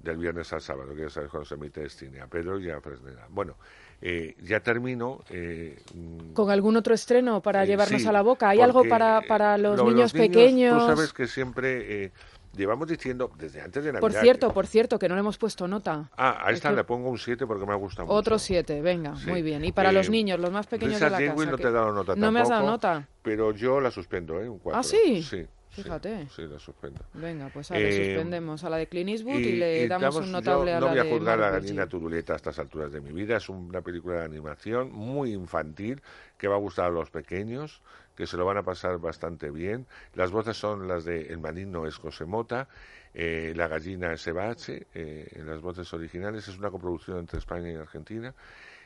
del 0.00 0.16
viernes 0.18 0.52
al 0.52 0.60
sábado, 0.60 0.94
que 0.94 1.02
ya 1.02 1.08
sabes 1.08 1.30
cuando 1.30 1.46
se 1.46 1.54
emite 1.54 1.88
cine, 1.88 2.20
a 2.20 2.26
Pedro 2.26 2.60
y 2.60 2.68
a 2.68 2.78
Fresneda. 2.82 3.26
Bueno, 3.30 3.56
eh, 4.02 4.34
ya 4.42 4.60
termino. 4.60 5.24
Eh, 5.30 5.80
mm, 5.94 6.34
¿Con 6.34 6.50
algún 6.50 6.76
otro 6.76 6.92
estreno 6.92 7.40
para 7.40 7.64
eh, 7.64 7.68
llevarnos 7.68 8.02
sí, 8.02 8.08
a 8.08 8.12
la 8.12 8.20
boca? 8.20 8.50
¿Hay 8.50 8.60
algo 8.60 8.84
para, 8.84 9.20
eh, 9.20 9.26
para 9.26 9.56
los 9.56 9.78
lo 9.78 9.84
de 9.84 9.90
niños 9.92 10.12
pequeños? 10.12 10.78
Tú 10.78 10.94
sabes 10.94 11.12
que 11.14 11.26
siempre 11.26 12.04
eh, 12.04 12.12
llevamos 12.56 12.88
diciendo, 12.88 13.30
desde 13.38 13.60
antes 13.60 13.82
de 13.84 13.92
Navidad... 13.92 14.00
Por 14.00 14.12
que- 14.12 14.20
cierto, 14.20 14.52
por 14.52 14.66
cierto, 14.66 14.98
que 14.98 15.08
no 15.08 15.14
le 15.14 15.20
hemos 15.20 15.38
puesto 15.38 15.66
nota. 15.68 16.10
Ah, 16.16 16.42
a 16.46 16.50
Es 16.50 16.56
esta 16.56 16.70
que- 16.70 16.76
le 16.76 16.84
pongo 16.84 17.10
un 17.10 17.18
7 17.18 17.46
porque 17.46 17.66
me 17.66 17.74
gusta 17.74 18.02
mucho. 18.02 18.14
Otro 18.14 18.38
siete, 18.38 18.80
venga, 18.82 19.16
Sí. 19.16 19.28
muy 19.30 19.42
bien. 19.42 19.64
Y 19.64 19.72
para 19.72 19.90
Eh, 19.90 19.92
los 19.92 20.10
niños, 20.10 20.38
los 20.40 20.50
más 20.52 20.66
pequeños 20.66 21.00
de 21.00 21.06
Richard 21.06 21.20
la 21.20 21.26
casa. 21.34 21.50
No 21.50 21.56
que- 21.56 21.62
te 21.62 21.68
he 21.68 21.72
dado 21.72 21.92
nota 21.92 22.14
No 22.16 22.32
me 22.32 22.40
has 22.40 22.48
dado 22.48 22.60
tampoco, 22.62 22.88
nota. 22.94 23.08
Pero 23.22 23.52
yo 23.52 23.80
la 23.80 23.90
suspendo, 23.90 24.40
¿eh? 24.40 24.48
Un 24.48 24.58
4. 24.58 24.78
¿Ah, 24.80 24.82
sí? 24.82 25.22
Sí. 25.22 25.46
sí, 25.70 25.82
Fíjate. 25.82 26.28
Sí, 26.36 26.42
la 26.42 26.58
suspendo. 26.58 27.00
Venga, 27.14 27.48
pues 27.52 27.70
ahora 27.70 27.82
Eh, 27.82 28.06
suspendemos 28.14 28.62
a 28.64 28.68
la 28.68 28.76
de 28.76 28.88
Clint 28.88 29.08
Eastwood 29.08 29.38
y, 29.38 29.56
le 29.56 29.84
y 29.84 29.88
damos 29.88 30.14
damos- 30.14 30.26
un 30.26 30.32
notable 30.32 30.70
yo 30.72 30.76
a 30.76 30.80
no 30.80 30.86
la 30.86 30.92
voy 30.92 31.00
a 31.00 31.04
de 31.04 31.10
juzgar 31.10 31.42
a 31.42 31.50
gallina 31.50 31.86
turuleta 31.86 32.34
a 32.34 32.36
estas 32.36 32.58
alturas 32.58 32.92
de 32.92 33.00
mi 33.00 33.12
vida. 33.12 33.38
Es 33.38 33.48
una 33.48 33.80
película 33.80 34.16
de 34.16 34.24
animación 34.26 34.92
muy 34.92 35.32
infantil 35.32 36.02
que 36.36 36.46
va 36.48 36.56
a 36.56 36.58
gustar 36.58 36.86
a 36.86 36.90
los 36.90 37.08
pequeños, 37.08 37.80
que 38.22 38.28
se 38.28 38.36
lo 38.36 38.44
van 38.44 38.56
a 38.56 38.62
pasar 38.62 38.98
bastante 39.00 39.50
bien. 39.50 39.84
Las 40.14 40.30
voces 40.30 40.56
son 40.56 40.86
las 40.86 41.04
de 41.04 41.22
El 41.22 41.40
Manino 41.40 41.88
es 41.88 41.98
eh, 43.14 43.52
La 43.56 43.66
gallina 43.66 44.12
es 44.12 44.20
eh, 44.94 45.28
en 45.32 45.44
las 45.48 45.60
voces 45.60 45.92
originales. 45.92 46.46
Es 46.46 46.56
una 46.56 46.70
coproducción 46.70 47.18
entre 47.18 47.40
España 47.40 47.72
y 47.72 47.74
Argentina. 47.74 48.32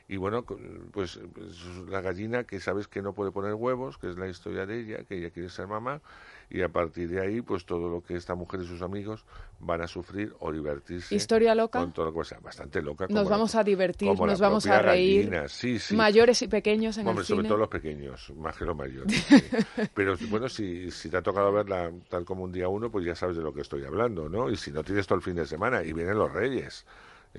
Y 0.08 0.18
bueno, 0.18 0.44
pues, 0.92 1.18
pues, 1.34 1.64
la 1.88 2.00
gallina 2.00 2.44
que 2.44 2.60
sabes 2.60 2.86
que 2.86 3.02
no 3.02 3.12
puede 3.12 3.32
poner 3.32 3.54
huevos, 3.54 3.98
que 3.98 4.08
es 4.08 4.16
la 4.16 4.28
historia 4.28 4.64
de 4.64 4.80
ella, 4.80 5.04
que 5.04 5.18
ella 5.18 5.30
quiere 5.30 5.48
ser 5.48 5.66
mamá, 5.66 6.00
y 6.48 6.62
a 6.62 6.68
partir 6.68 7.08
de 7.08 7.20
ahí, 7.20 7.42
pues 7.42 7.66
todo 7.66 7.88
lo 7.88 8.02
que 8.04 8.14
esta 8.14 8.36
mujer 8.36 8.60
y 8.60 8.66
sus 8.68 8.82
amigos 8.82 9.24
van 9.58 9.82
a 9.82 9.88
sufrir 9.88 10.32
o 10.38 10.52
divertirse. 10.52 11.12
¿Historia 11.12 11.56
loca? 11.56 11.80
Con 11.80 11.90
todo 11.92 12.06
lo 12.12 12.14
que 12.14 12.24
sea, 12.24 12.38
bastante 12.38 12.80
loca. 12.80 13.06
Nos 13.08 13.28
vamos 13.28 13.52
la- 13.54 13.60
a 13.60 13.64
divertir, 13.64 14.08
nos 14.08 14.38
vamos 14.38 14.64
a 14.68 14.80
reír. 14.80 15.28
Sí, 15.48 15.80
sí. 15.80 15.96
Mayores 15.96 16.40
y 16.42 16.46
pequeños 16.46 16.96
en 16.98 17.08
Hombre, 17.08 17.22
el 17.22 17.26
sobre 17.26 17.38
cine. 17.40 17.48
todo 17.48 17.58
los 17.58 17.68
pequeños, 17.68 18.32
más 18.36 18.56
que 18.56 18.64
los 18.64 18.76
mayores. 18.76 19.12
sí. 19.12 19.34
Pero 19.94 20.14
bueno, 20.30 20.48
si, 20.48 20.88
si 20.92 21.10
te 21.10 21.16
ha 21.16 21.22
tocado 21.22 21.50
verla 21.52 21.90
tal 22.08 22.24
como 22.24 22.44
un 22.44 22.52
día 22.52 22.68
uno, 22.68 22.92
pues 22.92 23.04
ya 23.04 23.16
sabes 23.16 23.36
de 23.36 23.42
lo 23.42 23.52
que 23.52 23.62
estoy 23.62 23.84
hablando, 23.84 24.28
¿no? 24.28 24.48
Y 24.50 24.56
si 24.56 24.70
no 24.70 24.84
tienes 24.84 25.04
todo 25.08 25.16
el 25.16 25.22
fin 25.22 25.34
de 25.34 25.46
semana 25.46 25.82
y 25.82 25.92
vienen 25.92 26.16
los 26.16 26.32
Reyes, 26.32 26.86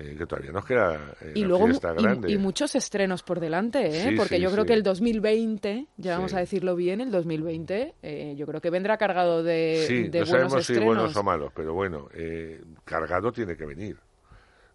eh, 0.00 0.14
que 0.16 0.26
todavía 0.26 0.52
nos 0.52 0.64
queda 0.64 1.12
eh, 1.20 1.32
y 1.34 1.44
luego 1.44 1.66
fiesta 1.66 1.92
y- 1.98 2.02
grande. 2.02 2.30
y, 2.32 2.38
muchos 2.38 2.74
estrenos 2.76 3.22
por 3.22 3.40
delante, 3.40 3.86
¿eh? 3.88 4.10
Sí, 4.10 4.16
porque 4.16 4.36
sí, 4.36 4.42
yo 4.42 4.50
creo 4.52 4.62
sí. 4.62 4.68
que 4.68 4.74
el 4.74 4.82
2020, 4.84 5.86
ya 5.96 6.16
vamos 6.16 6.34
a 6.34 6.38
decirlo 6.38 6.76
bien, 6.76 7.00
el 7.00 7.10
2020, 7.10 7.94
eh, 8.02 8.34
yo 8.36 8.46
creo 8.46 8.60
que 8.60 8.70
vendrá 8.70 8.96
cargado 8.96 9.42
de, 9.42 9.84
Sí, 9.86 10.08
de 10.08 10.20
no 10.20 10.26
buenos 10.26 10.28
sabemos 10.28 10.52
si 10.66 10.72
estrenos. 10.72 10.84
buenos 10.96 11.16
o 11.16 11.22
malos, 11.24 11.52
pero 11.54 11.74
bueno, 11.74 12.08
eh, 12.14 12.62
cargado 12.84 13.32
tiene 13.32 13.56
que 13.56 13.66
venir. 13.66 13.96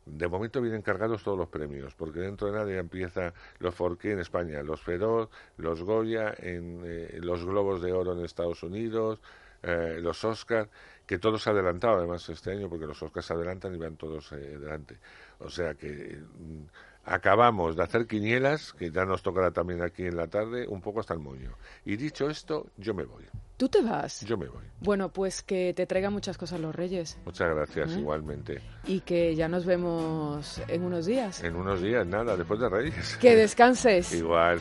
De 0.06 0.28
momento 0.28 0.60
vienen 0.62 0.82
cargados 0.82 1.24
todos 1.24 1.38
los 1.38 1.48
premios, 1.48 1.96
porque 1.96 2.20
dentro 2.20 2.48
de 2.48 2.54
nada 2.58 2.70
ya 2.70 2.80
empieza 2.80 3.34
los 3.60 3.74
Forqué 3.74 4.12
en 4.12 4.20
España, 4.20 4.62
los 4.62 4.82
Feroz, 4.82 5.30
los 5.56 5.82
Goya, 5.82 6.34
en, 6.40 6.82
eh, 6.84 7.20
los 7.22 7.46
Globos 7.46 7.82
de 7.82 7.94
Oro 7.94 8.12
en 8.12 8.26
Estados 8.26 8.64
Unidos, 8.64 9.20
eh, 9.64 9.98
los 10.02 10.24
Oscar, 10.24 10.70
que 11.06 11.18
todos 11.20 11.42
se 11.42 11.50
han 11.50 11.56
adelantado 11.58 11.98
además 11.98 12.28
este 12.30 12.52
año, 12.52 12.70
porque 12.70 12.86
los 12.86 13.02
Oscars 13.02 13.26
se 13.26 13.34
adelantan 13.34 13.74
y 13.74 13.78
van 13.78 13.96
todos 13.96 14.32
eh, 14.34 14.58
delante. 14.58 15.00
O 15.40 15.50
sea 15.50 15.74
que 15.74 16.18
mm, 16.38 16.64
acabamos 17.06 17.76
de 17.76 17.84
hacer 17.84 18.08
quinielas, 18.08 18.74
que 18.74 18.92
ya 18.92 19.06
nos 19.06 19.22
tocará 19.24 19.52
también 19.52 19.82
aquí 19.82 20.04
en 20.04 20.16
la 20.16 20.28
tarde, 20.28 20.68
un 20.68 20.82
poco 20.82 21.00
hasta 21.00 21.14
el 21.14 21.20
moño. 21.20 21.56
Y 21.86 21.96
dicho 21.96 22.30
esto, 22.30 22.68
yo 22.78 22.94
me 22.94 23.04
voy, 23.04 23.26
¿Tú 23.58 23.70
te 23.70 23.82
vas? 23.82 24.22
yo 24.26 24.38
me 24.38 24.48
voy. 24.48 24.64
Bueno, 24.82 25.10
pues 25.10 25.44
que 25.44 25.74
te 25.74 25.86
traigan 25.86 26.14
muchas 26.14 26.38
cosas 26.38 26.60
los 26.60 26.76
Reyes 26.76 27.18
Muchas 27.26 27.50
gracias, 27.54 27.92
¿Eh? 27.92 28.00
igualmente. 28.00 28.62
y 28.86 29.02
que 29.02 29.36
ya 29.36 29.48
nos 29.48 29.66
vemos 29.66 30.62
en 30.68 30.84
unos 30.84 31.06
días. 31.06 31.44
En 31.44 31.56
unos 31.56 31.82
días, 31.82 32.06
nada, 32.06 32.36
después 32.36 32.60
de 32.60 32.70
Reyes. 32.70 33.18
Que 33.18 33.36
descanses. 33.36 34.14
Igual. 34.14 34.60